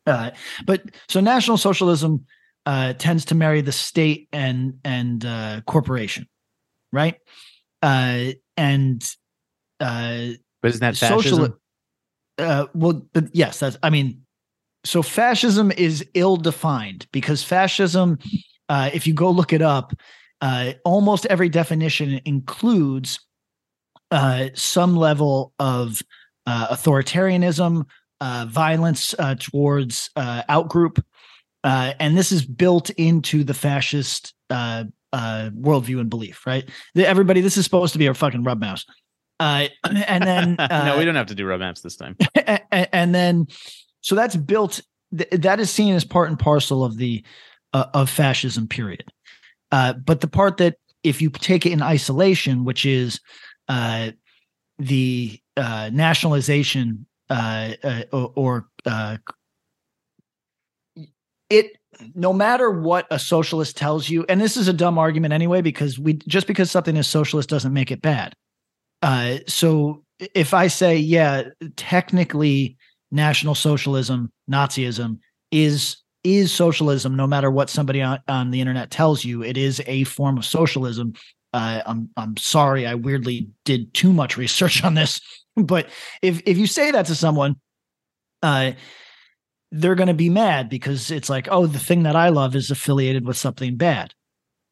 uh, 0.06 0.30
but 0.64 0.82
so 1.08 1.20
National 1.20 1.58
Socialism 1.58 2.24
uh, 2.64 2.94
tends 2.94 3.26
to 3.26 3.34
marry 3.34 3.60
the 3.60 3.72
state 3.72 4.28
and 4.32 4.78
and 4.82 5.26
uh, 5.26 5.60
corporation, 5.66 6.26
right? 6.90 7.16
Uh, 7.82 8.32
and 8.56 9.02
uh, 9.78 10.28
but 10.62 10.68
isn't 10.68 10.80
that 10.80 10.96
fascism? 10.96 11.54
Uh, 12.38 12.66
well, 12.72 13.06
but 13.12 13.24
yes, 13.34 13.60
that's. 13.60 13.76
I 13.82 13.90
mean, 13.90 14.22
so 14.84 15.02
fascism 15.02 15.70
is 15.72 16.06
ill-defined 16.14 17.06
because 17.12 17.44
fascism, 17.44 18.18
uh, 18.70 18.88
if 18.94 19.06
you 19.06 19.12
go 19.12 19.30
look 19.30 19.52
it 19.52 19.60
up, 19.60 19.92
uh, 20.40 20.72
almost 20.84 21.26
every 21.26 21.48
definition 21.48 22.20
includes 22.24 23.20
uh, 24.10 24.48
some 24.54 24.96
level 24.96 25.52
of 25.58 26.02
uh, 26.46 26.68
authoritarianism, 26.74 27.84
uh, 28.20 28.46
violence 28.48 29.14
uh, 29.18 29.34
towards 29.38 30.10
uh, 30.16 30.42
outgroup, 30.48 31.02
uh, 31.64 31.92
and 32.00 32.16
this 32.16 32.32
is 32.32 32.44
built 32.44 32.90
into 32.90 33.44
the 33.44 33.54
fascist 33.54 34.34
uh, 34.50 34.84
uh, 35.12 35.50
worldview 35.54 36.00
and 36.00 36.10
belief. 36.10 36.46
Right? 36.46 36.68
Everybody, 36.96 37.40
this 37.40 37.56
is 37.56 37.64
supposed 37.64 37.92
to 37.92 37.98
be 37.98 38.06
a 38.06 38.14
fucking 38.14 38.42
rub 38.42 38.60
maps. 38.60 38.84
Uh, 39.38 39.68
and 40.06 40.24
then 40.24 40.56
no, 40.70 40.96
we 40.98 41.04
don't 41.04 41.14
have 41.14 41.26
to 41.28 41.34
do 41.34 41.46
rub 41.46 41.60
maps 41.60 41.80
this 41.82 41.96
time. 41.96 42.16
a- 42.36 42.60
a- 42.72 42.94
and 42.94 43.14
then 43.14 43.46
so 44.00 44.14
that's 44.14 44.36
built 44.36 44.80
th- 45.16 45.30
that 45.30 45.60
is 45.60 45.70
seen 45.70 45.94
as 45.94 46.04
part 46.04 46.28
and 46.28 46.38
parcel 46.38 46.84
of 46.84 46.96
the 46.96 47.24
uh, 47.72 47.86
of 47.94 48.10
fascism 48.10 48.66
period 48.66 49.04
uh, 49.72 49.92
but 49.92 50.20
the 50.20 50.28
part 50.28 50.56
that 50.56 50.76
if 51.02 51.22
you 51.22 51.30
take 51.30 51.66
it 51.66 51.72
in 51.72 51.82
isolation 51.82 52.64
which 52.64 52.84
is 52.84 53.20
uh, 53.68 54.10
the 54.78 55.38
uh, 55.56 55.90
nationalization 55.92 57.06
uh, 57.28 57.74
uh, 57.84 58.02
or, 58.12 58.68
uh, 58.86 59.16
it 61.48 61.76
no 62.14 62.32
matter 62.32 62.70
what 62.70 63.06
a 63.10 63.18
socialist 63.18 63.76
tells 63.76 64.08
you 64.08 64.24
and 64.28 64.40
this 64.40 64.56
is 64.56 64.68
a 64.68 64.72
dumb 64.72 64.98
argument 64.98 65.34
anyway 65.34 65.60
because 65.60 65.98
we 65.98 66.14
just 66.14 66.46
because 66.46 66.70
something 66.70 66.96
is 66.96 67.06
socialist 67.06 67.48
doesn't 67.48 67.72
make 67.72 67.90
it 67.90 68.00
bad. 68.00 68.32
So 69.46 70.04
if 70.34 70.54
I 70.54 70.66
say, 70.68 70.96
yeah, 70.96 71.44
technically 71.76 72.76
National 73.10 73.54
Socialism, 73.54 74.30
Nazism 74.50 75.18
is 75.50 75.96
is 76.24 76.52
socialism, 76.52 77.16
no 77.16 77.26
matter 77.26 77.50
what 77.50 77.70
somebody 77.70 78.02
on, 78.02 78.20
on 78.28 78.50
the 78.50 78.60
internet 78.60 78.90
tells 78.90 79.24
you, 79.24 79.42
it 79.42 79.56
is 79.56 79.82
a 79.86 80.04
form 80.04 80.36
of 80.36 80.44
socialism. 80.44 81.14
Uh, 81.52 81.82
I'm 81.84 82.10
I'm 82.16 82.36
sorry, 82.36 82.86
I 82.86 82.94
weirdly 82.94 83.48
did 83.64 83.92
too 83.94 84.12
much 84.12 84.36
research 84.36 84.84
on 84.84 84.94
this, 84.94 85.20
but 85.56 85.88
if 86.22 86.42
if 86.46 86.58
you 86.58 86.66
say 86.66 86.90
that 86.90 87.06
to 87.06 87.14
someone, 87.14 87.56
uh, 88.42 88.72
they're 89.72 89.94
going 89.94 90.08
to 90.08 90.14
be 90.14 90.30
mad 90.30 90.68
because 90.68 91.10
it's 91.10 91.30
like, 91.30 91.48
oh, 91.50 91.66
the 91.66 91.78
thing 91.78 92.04
that 92.04 92.16
I 92.16 92.28
love 92.28 92.54
is 92.54 92.70
affiliated 92.70 93.26
with 93.26 93.36
something 93.36 93.76
bad. 93.76 94.14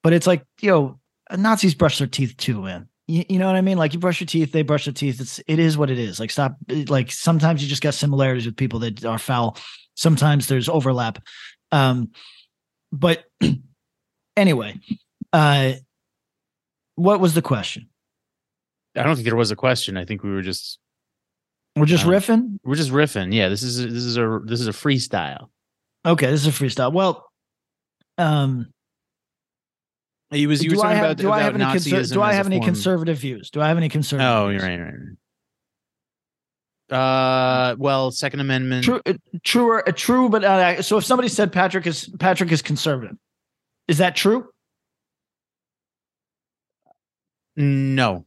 But 0.02 0.12
it's 0.12 0.26
like, 0.26 0.44
yo, 0.60 0.98
Nazis 1.36 1.74
brush 1.74 1.98
their 1.98 2.06
teeth 2.06 2.36
too, 2.36 2.62
man. 2.62 2.88
You, 3.06 3.24
you 3.28 3.38
know 3.38 3.46
what 3.46 3.56
I 3.56 3.60
mean? 3.60 3.78
Like 3.78 3.94
you 3.94 3.98
brush 3.98 4.20
your 4.20 4.26
teeth, 4.26 4.52
they 4.52 4.62
brush 4.62 4.84
their 4.84 4.94
teeth. 4.94 5.20
It's 5.20 5.40
it 5.46 5.58
is 5.58 5.78
what 5.78 5.90
it 5.90 5.98
is. 5.98 6.20
Like 6.20 6.30
stop. 6.30 6.56
Like 6.88 7.10
sometimes 7.10 7.62
you 7.62 7.68
just 7.68 7.82
got 7.82 7.94
similarities 7.94 8.46
with 8.46 8.56
people 8.56 8.80
that 8.80 9.04
are 9.04 9.18
foul. 9.18 9.56
Sometimes 9.98 10.46
there's 10.46 10.68
overlap. 10.68 11.18
Um, 11.72 12.12
but 12.92 13.24
anyway, 14.36 14.78
uh, 15.32 15.72
what 16.94 17.18
was 17.18 17.34
the 17.34 17.42
question? 17.42 17.88
I 18.96 19.02
don't 19.02 19.16
think 19.16 19.26
there 19.26 19.34
was 19.36 19.50
a 19.50 19.56
question. 19.56 19.96
I 19.96 20.04
think 20.04 20.22
we 20.22 20.30
were 20.30 20.42
just 20.42 20.78
We're 21.76 21.84
just 21.84 22.04
Uh, 22.06 22.10
riffing. 22.10 22.58
we're 22.64 22.76
just 22.76 22.92
riffing. 22.92 23.34
Yeah, 23.34 23.48
this 23.48 23.62
is 23.64 23.80
a, 23.80 23.86
this 23.88 24.04
is 24.04 24.16
a 24.16 24.40
this 24.44 24.60
is 24.60 24.68
a 24.68 24.72
freestyle. 24.72 25.48
Okay, 26.06 26.26
this 26.30 26.46
is 26.46 26.48
a 26.48 26.52
freestyle. 26.64 26.92
Well, 26.92 27.28
um, 28.18 28.68
He 30.30 30.46
was 30.46 30.62
you 30.62 30.70
were 30.70 30.76
do 30.76 30.82
I 30.82 30.94
have 30.94 31.04
about 31.06 31.16
do 31.18 31.32
I 31.32 31.40
have 31.42 31.54
any 31.56 31.64
about 31.64 31.76
conser- 31.76 32.12
do 32.12 32.22
I 32.22 32.32
have 32.34 32.46
any 32.46 32.58
form- 32.58 32.66
conservative 32.66 33.18
views? 33.18 33.50
Do 33.50 33.60
I 33.60 33.66
have 33.68 33.76
any 33.76 33.88
conservative? 33.88 34.30
Oh, 34.30 34.48
you're 34.48 34.62
right, 34.62 34.78
right. 34.78 34.92
right. 34.94 35.16
Uh, 36.90 37.76
well, 37.78 38.10
Second 38.10 38.40
Amendment. 38.40 38.84
True, 38.84 39.00
uh, 39.04 39.12
true, 39.44 39.78
uh, 39.80 39.92
true, 39.92 40.28
but 40.28 40.42
uh, 40.44 40.80
so 40.82 40.96
if 40.98 41.04
somebody 41.04 41.28
said 41.28 41.52
Patrick 41.52 41.86
is 41.86 42.08
Patrick 42.18 42.50
is 42.50 42.62
conservative, 42.62 43.16
is 43.88 43.98
that 43.98 44.16
true? 44.16 44.48
No. 47.56 48.24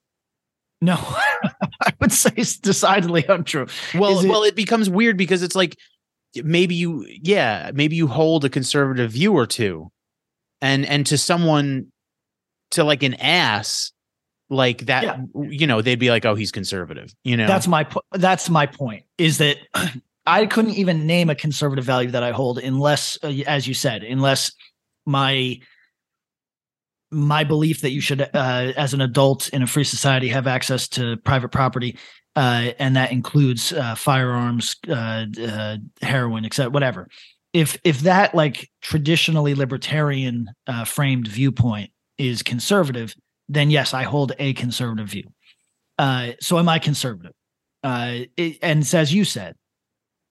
No, 0.84 0.95
I 1.82 1.93
would 2.00 2.12
say 2.12 2.32
it's 2.36 2.58
decidedly 2.58 3.24
untrue. 3.30 3.67
Well, 3.93 4.19
it- 4.19 4.28
well, 4.28 4.43
it 4.43 4.56
becomes 4.56 4.89
weird 4.89 5.15
because 5.15 5.43
it's 5.43 5.56
like 5.56 5.78
maybe 6.43 6.74
you, 6.74 7.06
yeah, 7.08 7.69
maybe 7.74 7.95
you 7.95 8.08
hold 8.08 8.45
a 8.45 8.50
conservative 8.50 9.12
view 9.12 9.34
or 9.34 9.45
two, 9.45 9.91
and 10.60 10.84
and 10.88 11.06
to 11.08 11.19
someone, 11.19 11.91
to 12.71 12.84
like 12.84 13.04
an 13.04 13.13
ass, 13.15 13.91
like 14.52 14.86
that, 14.88 15.04
Yeah. 15.04 15.18
you 15.34 15.66
know, 15.66 15.82
they'd 15.82 15.98
be 15.98 16.10
like, 16.10 16.26
oh, 16.26 16.36
he's 16.36 16.52
conservative. 16.52 17.16
You 17.24 17.38
know, 17.38 17.48
That's 17.48 17.68
my 17.68 17.86
po- 17.86 18.04
that's 18.12 18.50
my 18.50 18.66
point. 18.66 19.06
Is 19.18 19.38
that 19.40 19.58
I 20.28 20.46
couldn't 20.46 20.76
even 20.76 21.08
name 21.08 21.30
a 21.30 21.36
conservative 21.36 21.86
value 21.86 22.12
that 22.12 22.22
I 22.22 22.32
hold 22.32 22.60
unless, 22.60 23.18
uh, 23.24 23.34
as 23.48 23.66
you 23.66 23.74
said, 23.74 24.04
unless 24.04 24.52
my 25.06 25.58
my 27.14 27.44
belief 27.44 27.82
that 27.82 27.92
you 27.92 28.00
should, 28.02 28.22
uh, 28.22 28.28
as 28.34 28.94
an 28.94 29.02
adult 29.02 29.50
in 29.50 29.62
a 29.64 29.68
free 29.68 29.84
society, 29.84 30.30
have 30.30 30.48
access 30.48 30.88
to 30.90 31.18
private 31.18 31.50
property, 31.50 31.98
uh, 32.36 32.72
and 32.80 32.96
that 32.96 33.12
includes 33.12 33.74
uh, 33.74 33.96
firearms, 33.96 34.76
uh, 34.88 35.26
uh, 35.42 35.78
heroin, 36.02 36.46
etc., 36.46 36.70
whatever. 36.70 37.08
If 37.54 37.78
if 37.84 38.02
that 38.02 38.36
like 38.36 38.70
traditionally 38.82 39.56
libertarian 39.56 40.50
uh, 40.68 40.86
framed 40.86 41.28
viewpoint 41.28 41.92
is 42.18 42.44
conservative, 42.44 43.14
then 43.49 43.69
yes, 43.69 43.93
I 43.93 44.04
hold 44.04 44.34
a 44.39 44.54
conservative 44.54 45.10
view. 45.10 45.32
Uh, 45.97 46.32
so 46.39 46.58
am 46.58 46.69
I 46.69 46.80
conservative? 46.80 47.34
Uh, 47.84 48.19
it, 48.38 48.58
and 48.62 48.82
as 48.93 49.13
you 49.13 49.23
said, 49.25 49.56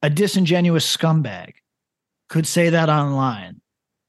a 0.03 0.11
disingenuous 0.11 0.97
scumbag 0.97 1.53
could 2.29 2.47
say 2.47 2.71
that 2.71 2.89
online 2.89 3.61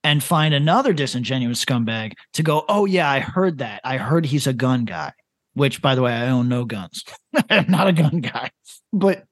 and 0.03 0.23
find 0.23 0.53
another 0.53 0.93
disingenuous 0.93 1.63
scumbag 1.63 2.13
to 2.33 2.43
go, 2.43 2.63
oh, 2.69 2.85
yeah, 2.85 3.09
I 3.09 3.19
heard 3.19 3.59
that. 3.59 3.81
I 3.83 3.97
heard 3.97 4.25
he's 4.25 4.47
a 4.47 4.53
gun 4.53 4.85
guy, 4.85 5.11
which, 5.53 5.81
by 5.81 5.95
the 5.95 6.01
way, 6.01 6.13
I 6.13 6.29
own 6.29 6.49
no 6.49 6.65
guns. 6.65 7.03
I'm 7.49 7.69
not 7.69 7.87
a 7.87 7.93
gun 7.93 8.21
guy. 8.21 8.49
But, 8.93 9.25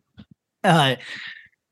uh, 0.63 0.95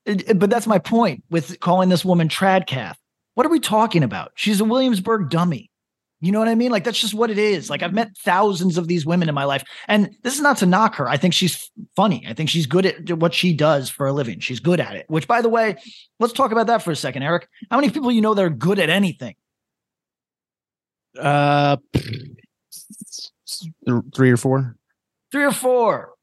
it- 0.06 0.38
but 0.38 0.48
that's 0.50 0.66
my 0.66 0.78
point 0.78 1.22
with 1.30 1.60
calling 1.60 1.88
this 1.90 2.04
woman 2.04 2.28
Tradcath. 2.28 2.96
What 3.34 3.46
are 3.46 3.50
we 3.50 3.60
talking 3.60 4.02
about? 4.02 4.32
She's 4.34 4.60
a 4.60 4.64
Williamsburg 4.64 5.30
dummy. 5.30 5.70
You 6.20 6.32
know 6.32 6.40
what 6.40 6.48
I 6.48 6.54
mean? 6.56 6.72
Like 6.72 6.84
that's 6.84 7.00
just 7.00 7.14
what 7.14 7.30
it 7.30 7.38
is. 7.38 7.70
Like 7.70 7.82
I've 7.82 7.94
met 7.94 8.16
thousands 8.18 8.76
of 8.76 8.88
these 8.88 9.06
women 9.06 9.28
in 9.28 9.34
my 9.34 9.44
life, 9.44 9.64
and 9.86 10.10
this 10.22 10.34
is 10.34 10.40
not 10.40 10.56
to 10.58 10.66
knock 10.66 10.96
her. 10.96 11.08
I 11.08 11.16
think 11.16 11.32
she's 11.32 11.70
funny. 11.94 12.24
I 12.28 12.34
think 12.34 12.48
she's 12.48 12.66
good 12.66 12.86
at 12.86 13.18
what 13.18 13.34
she 13.34 13.52
does 13.52 13.88
for 13.88 14.06
a 14.06 14.12
living. 14.12 14.40
She's 14.40 14.60
good 14.60 14.80
at 14.80 14.96
it. 14.96 15.06
Which, 15.08 15.28
by 15.28 15.42
the 15.42 15.48
way, 15.48 15.76
let's 16.18 16.32
talk 16.32 16.50
about 16.50 16.66
that 16.66 16.82
for 16.82 16.90
a 16.90 16.96
second, 16.96 17.22
Eric. 17.22 17.48
How 17.70 17.76
many 17.76 17.90
people 17.90 18.10
you 18.10 18.20
know 18.20 18.34
that 18.34 18.44
are 18.44 18.50
good 18.50 18.78
at 18.78 18.90
anything? 18.90 19.36
uh, 21.18 21.76
three 24.14 24.30
or 24.30 24.36
four. 24.36 24.76
Three 25.32 25.44
or 25.44 25.52
four. 25.52 26.14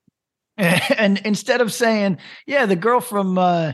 And 0.58 1.18
instead 1.26 1.60
of 1.60 1.74
saying, 1.74 2.18
"Yeah, 2.48 2.66
the 2.66 2.78
girl 2.78 3.02
from 3.02 3.38
uh, 3.38 3.74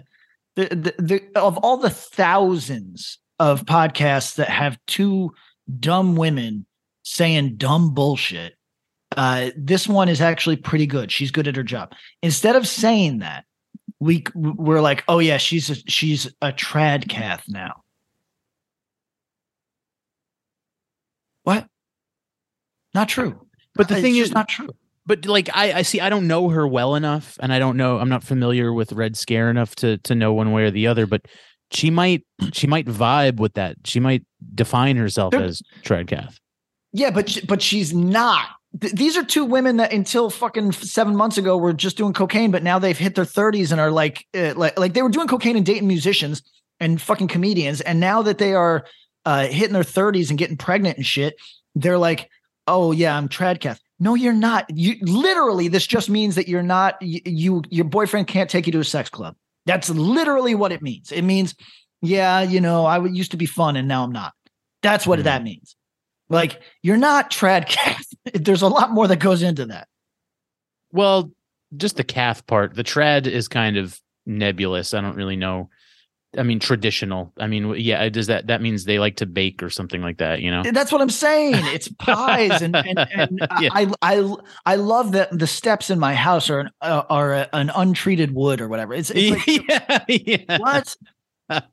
the, 0.55 0.65
the 0.65 0.95
the 0.97 1.39
of 1.39 1.59
all 1.59 1.77
the 1.77 1.91
thousands 1.91 3.19
of 3.37 3.65
podcasts 3.65 4.35
that 4.37 4.49
have 4.49 4.79
two 4.87 5.31
dumb 5.79 6.15
women 6.15 6.65
saying 7.03 7.55
dumb 7.55 7.93
bullshit, 7.93 8.55
uh, 9.17 9.51
this 9.57 9.87
one 9.87 10.09
is 10.09 10.21
actually 10.21 10.55
pretty 10.55 10.85
good. 10.85 11.11
She's 11.11 11.31
good 11.31 11.47
at 11.47 11.55
her 11.55 11.63
job. 11.63 11.93
Instead 12.21 12.55
of 12.55 12.67
saying 12.67 13.19
that, 13.19 13.45
we 13.99 14.23
we're 14.33 14.81
like, 14.81 15.03
oh 15.07 15.19
yeah, 15.19 15.37
she's 15.37 15.69
a, 15.69 15.75
she's 15.87 16.27
a 16.41 16.51
trad 16.51 17.07
cath 17.09 17.43
now. 17.47 17.83
What? 21.43 21.67
Not 22.93 23.09
true. 23.09 23.47
But 23.75 23.87
the 23.87 23.95
thing 23.95 24.15
just 24.15 24.29
is, 24.29 24.33
not 24.33 24.47
true. 24.47 24.69
but 25.05 25.25
like 25.25 25.49
I, 25.53 25.73
I 25.73 25.81
see, 25.81 25.99
I 25.99 26.09
don't 26.09 26.27
know 26.27 26.49
her 26.49 26.67
well 26.67 26.95
enough, 26.95 27.37
and 27.41 27.53
I 27.53 27.59
don't 27.59 27.77
know, 27.77 27.99
I'm 27.99 28.09
not 28.09 28.23
familiar 28.23 28.73
with 28.73 28.91
Red 28.93 29.15
Scare 29.17 29.49
enough 29.49 29.75
to 29.77 29.97
to 29.99 30.15
know 30.15 30.33
one 30.33 30.51
way 30.51 30.63
or 30.63 30.71
the 30.71 30.87
other. 30.87 31.05
But 31.05 31.21
she 31.71 31.89
might, 31.89 32.23
she 32.53 32.67
might 32.67 32.85
vibe 32.85 33.39
with 33.39 33.53
that. 33.53 33.77
She 33.85 33.99
might 33.99 34.23
define 34.53 34.97
herself 34.97 35.31
There- 35.31 35.43
as 35.43 35.61
Tradcath. 35.83 36.37
Yeah, 36.93 37.11
but 37.11 37.39
but 37.47 37.61
she's 37.61 37.93
not. 37.93 38.47
Th- 38.79 38.91
these 38.93 39.15
are 39.15 39.23
two 39.23 39.45
women 39.45 39.77
that 39.77 39.93
until 39.93 40.29
fucking 40.29 40.73
seven 40.73 41.15
months 41.15 41.37
ago 41.37 41.57
were 41.57 41.71
just 41.71 41.95
doing 41.97 42.11
cocaine, 42.11 42.51
but 42.51 42.63
now 42.63 42.79
they've 42.79 42.97
hit 42.97 43.15
their 43.15 43.25
thirties 43.25 43.71
and 43.71 43.79
are 43.79 43.91
like, 43.91 44.25
uh, 44.35 44.53
like, 44.55 44.77
like 44.77 44.93
they 44.93 45.01
were 45.01 45.09
doing 45.09 45.27
cocaine 45.27 45.55
and 45.55 45.65
dating 45.65 45.87
musicians 45.87 46.41
and 46.81 47.01
fucking 47.01 47.29
comedians, 47.29 47.79
and 47.79 48.01
now 48.01 48.21
that 48.23 48.39
they 48.39 48.53
are 48.53 48.85
uh, 49.25 49.45
hitting 49.47 49.73
their 49.73 49.83
thirties 49.83 50.29
and 50.29 50.37
getting 50.37 50.57
pregnant 50.57 50.97
and 50.97 51.05
shit, 51.05 51.35
they're 51.75 51.97
like, 51.97 52.29
oh 52.67 52.91
yeah, 52.91 53.15
I'm 53.15 53.29
tradcath. 53.29 53.79
No, 53.99 54.15
you're 54.15 54.33
not. 54.33 54.65
You 54.69 54.95
literally, 55.01 55.67
this 55.67 55.87
just 55.87 56.09
means 56.09 56.35
that 56.35 56.47
you're 56.47 56.63
not. 56.63 57.01
You, 57.01 57.21
you 57.23 57.63
your 57.69 57.85
boyfriend 57.85 58.27
can't 58.27 58.49
take 58.49 58.65
you 58.65 58.73
to 58.73 58.79
a 58.79 58.83
sex 58.83 59.09
club. 59.09 59.35
That's 59.65 59.89
literally 59.89 60.55
what 60.55 60.71
it 60.71 60.81
means. 60.81 61.11
It 61.11 61.21
means, 61.23 61.55
yeah, 62.01 62.41
you 62.41 62.61
know, 62.61 62.85
I 62.85 63.03
used 63.05 63.31
to 63.31 63.37
be 63.37 63.45
fun 63.45 63.75
and 63.75 63.87
now 63.87 64.03
I'm 64.03 64.11
not. 64.11 64.33
That's 64.81 65.05
what 65.05 65.19
Mhm. 65.19 65.23
that 65.23 65.43
means. 65.43 65.75
Like 66.29 66.61
you're 66.81 66.97
not 66.97 67.29
tradcath. 67.31 68.05
There's 68.33 68.61
a 68.63 68.67
lot 68.67 68.91
more 68.91 69.07
that 69.07 69.17
goes 69.19 69.43
into 69.43 69.65
that. 69.67 69.87
Well, 70.91 71.31
just 71.77 71.97
the 71.97 72.03
cath 72.03 72.45
part. 72.47 72.73
The 72.75 72.83
trad 72.83 73.27
is 73.27 73.47
kind 73.47 73.77
of 73.77 73.99
nebulous. 74.25 74.93
I 74.93 75.01
don't 75.01 75.15
really 75.15 75.35
know. 75.35 75.69
I 76.37 76.43
mean, 76.43 76.59
traditional. 76.59 77.33
I 77.37 77.47
mean, 77.47 77.75
yeah. 77.77 78.07
Does 78.07 78.27
that 78.27 78.47
that 78.47 78.61
means 78.61 78.85
they 78.85 78.99
like 78.99 79.17
to 79.17 79.25
bake 79.25 79.61
or 79.61 79.69
something 79.69 80.01
like 80.01 80.17
that? 80.19 80.41
You 80.41 80.49
know. 80.49 80.63
That's 80.63 80.91
what 80.91 81.01
I'm 81.01 81.09
saying. 81.09 81.55
It's 81.57 81.87
pies, 81.99 82.61
and 82.61 82.75
and, 82.75 82.99
and 83.13 83.39
Yeah. 83.59 83.69
I 83.73 83.91
I 84.01 84.35
I 84.65 84.75
love 84.75 85.11
that 85.11 85.37
the 85.37 85.47
steps 85.47 85.89
in 85.89 85.99
my 85.99 86.13
house 86.15 86.49
are 86.49 86.61
an 86.61 86.69
uh, 86.81 87.03
are 87.09 87.33
a, 87.33 87.49
an 87.51 87.69
untreated 87.75 88.33
wood 88.33 88.61
or 88.61 88.69
whatever. 88.69 88.93
It's, 88.93 89.11
it's 89.13 89.47
like 89.47 89.67
yeah, 89.69 90.05
yeah. 90.07 90.57
what? 90.57 90.95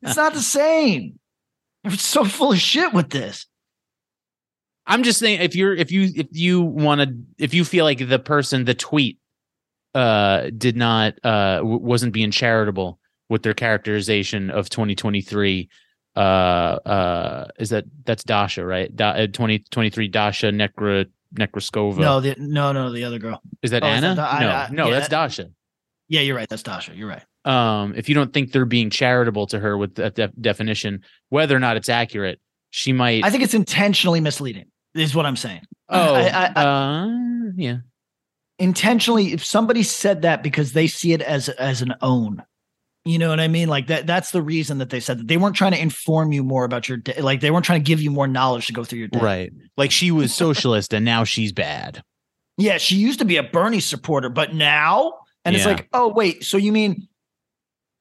It's 0.03 0.17
not 0.17 0.35
the 0.35 0.41
same. 0.41 1.21
It's 1.85 2.03
so 2.03 2.25
full 2.25 2.53
of 2.53 2.59
shit 2.59 2.93
with 2.93 3.11
this. 3.11 3.47
I'm 4.89 5.05
just 5.05 5.21
saying 5.21 5.41
if 5.41 5.55
you're 5.55 5.75
if 5.75 5.93
you 5.93 6.11
if 6.17 6.27
you 6.33 6.63
want 6.63 7.01
to 7.03 7.15
if 7.39 7.55
you 7.55 7.65
feel 7.65 7.85
like 7.85 8.09
the 8.09 8.19
person 8.19 8.65
the 8.65 8.75
tweet 8.75 9.19
uh 9.95 10.51
did 10.57 10.77
not 10.77 11.15
uh 11.23 11.59
w- 11.59 11.79
wasn't 11.79 12.13
being 12.13 12.31
charitable 12.31 12.98
with 13.29 13.43
their 13.43 13.55
characterization 13.55 14.51
of 14.51 14.69
2023 14.71 15.69
uh 16.17 16.19
uh 16.19 17.47
is 17.59 17.69
that 17.71 17.85
that's 18.05 18.25
Dasha 18.25 18.65
right 18.65 18.95
da- 18.95 19.11
uh, 19.11 19.27
2023 19.27 20.09
Dasha 20.09 20.47
Necro 20.47 21.07
Necroskova 21.35 21.99
No, 21.99 22.21
the, 22.21 22.35
no, 22.39 22.73
no, 22.73 22.91
the 22.93 23.05
other 23.05 23.19
girl. 23.19 23.41
is 23.63 23.71
that 23.71 23.83
oh, 23.85 23.87
is 23.89 24.03
Anna 24.03 24.15
that 24.15 24.17
Da- 24.17 24.41
no 24.41 24.49
I- 24.49 24.69
no 24.73 24.85
yeah, 24.87 24.95
that's 24.95 25.09
that- 25.09 25.17
Dasha 25.17 25.51
Yeah, 26.09 26.23
you're 26.23 26.35
right. 26.37 26.49
That's 26.49 26.63
Dasha. 26.63 26.95
You're 26.97 27.09
right. 27.09 27.23
um 27.45 27.95
if 27.97 28.09
you 28.09 28.15
don't 28.15 28.33
think 28.33 28.51
they're 28.53 28.65
being 28.65 28.91
charitable 28.91 29.47
to 29.49 29.59
her 29.61 29.77
with 29.77 29.95
that 29.97 30.15
def- 30.15 30.33
definition 30.41 31.03
whether 31.29 31.55
or 31.55 31.61
not 31.61 31.77
it's 31.77 31.89
accurate 31.91 32.41
she 32.71 32.93
might 32.93 33.25
I 33.25 33.31
think 33.31 33.43
it's 33.45 33.55
intentionally 33.55 34.21
misleading. 34.21 34.67
Is 34.95 35.15
what 35.15 35.27
I'm 35.27 35.37
saying. 35.37 35.61
oh 35.91 36.15
I- 36.15 36.29
I- 36.29 36.53
I- 36.57 36.65
uh 36.65 37.09
yeah 37.57 37.77
intentionally 38.59 39.33
if 39.35 39.45
somebody 39.45 39.83
said 39.85 40.23
that 40.23 40.43
because 40.43 40.73
they 40.73 40.87
see 40.89 41.13
it 41.13 41.21
as 41.23 41.49
as 41.51 41.81
an 41.83 41.95
own 42.01 42.43
you 43.11 43.19
know 43.19 43.29
what 43.29 43.41
i 43.41 43.49
mean? 43.49 43.69
Like 43.69 43.89
that 43.89 44.07
that's 44.07 44.31
the 44.31 44.43
reason 44.43 44.79
that 44.79 44.91
they 44.91 45.01
said 45.01 45.19
that. 45.19 45.29
They 45.29 45.37
weren't 45.37 45.57
trying 45.57 45.73
to 45.73 45.81
inform 45.81 46.33
you 46.33 46.43
more 46.43 46.65
about 46.65 46.89
your 46.89 46.99
day. 46.99 47.21
Like 47.21 47.41
they 47.41 47.51
weren't 47.51 47.65
trying 47.65 47.81
to 47.81 47.87
give 47.87 48.01
you 48.01 48.11
more 48.11 48.29
knowledge 48.29 48.67
to 48.69 48.73
go 48.73 48.85
through 48.85 49.01
your 49.01 49.09
day. 49.09 49.21
Right. 49.21 49.53
Like 49.77 49.91
she 49.91 50.11
was 50.11 50.35
socialist 50.35 50.93
and 50.93 51.05
now 51.05 51.25
she's 51.25 51.53
bad. 51.53 52.03
Yeah 52.57 52.79
she 52.79 52.97
used 52.97 53.19
to 53.21 53.25
be 53.25 53.37
a 53.37 53.43
bernie 53.43 53.81
supporter 53.81 54.29
but 54.29 54.55
now 54.55 55.15
and 55.45 55.55
it's 55.55 55.65
like 55.65 55.89
oh 55.93 56.09
wait 56.09 56.45
so 56.45 56.57
you 56.57 56.73
mean 56.73 57.09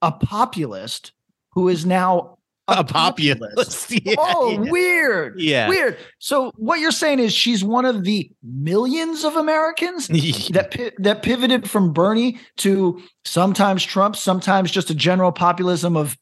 a 0.02 0.12
populist 0.12 1.14
who 1.52 1.70
is 1.70 1.86
now 1.86 2.37
a 2.80 2.84
populist. 2.84 3.92
Yeah, 4.06 4.16
oh 4.18 4.52
yeah. 4.52 4.72
weird 4.72 5.40
Yeah. 5.40 5.70
weird 5.70 5.98
so 6.20 6.52
what 6.58 6.80
you're 6.80 6.92
saying 6.92 7.20
is 7.20 7.34
she's 7.34 7.64
one 7.64 7.86
of 7.86 8.04
the 8.04 8.30
millions 8.44 9.24
of 9.24 9.36
americans 9.36 10.08
that 10.52 10.70
pi- 10.76 10.92
that 11.00 11.24
pivoted 11.24 11.70
from 11.70 11.94
Bernie 11.94 12.40
to 12.58 13.02
sometimes 13.26 13.84
Trump, 13.84 14.16
sometimes 14.16 14.72
just 14.72 14.90
a 14.90 14.96
general 14.96 15.32
populism 15.32 15.96
of, 15.98 16.18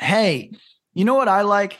hey, 0.00 0.50
you 0.94 1.04
know 1.04 1.14
what 1.14 1.28
I 1.28 1.42
like? 1.42 1.78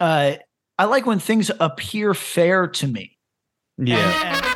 Uh, 0.00 0.34
I 0.78 0.84
like 0.84 1.06
when 1.06 1.18
things 1.18 1.50
appear 1.60 2.12
fair 2.14 2.66
to 2.68 2.86
me. 2.86 3.16
yeah. 3.78 3.96
And- 4.36 4.46
and 4.46 4.55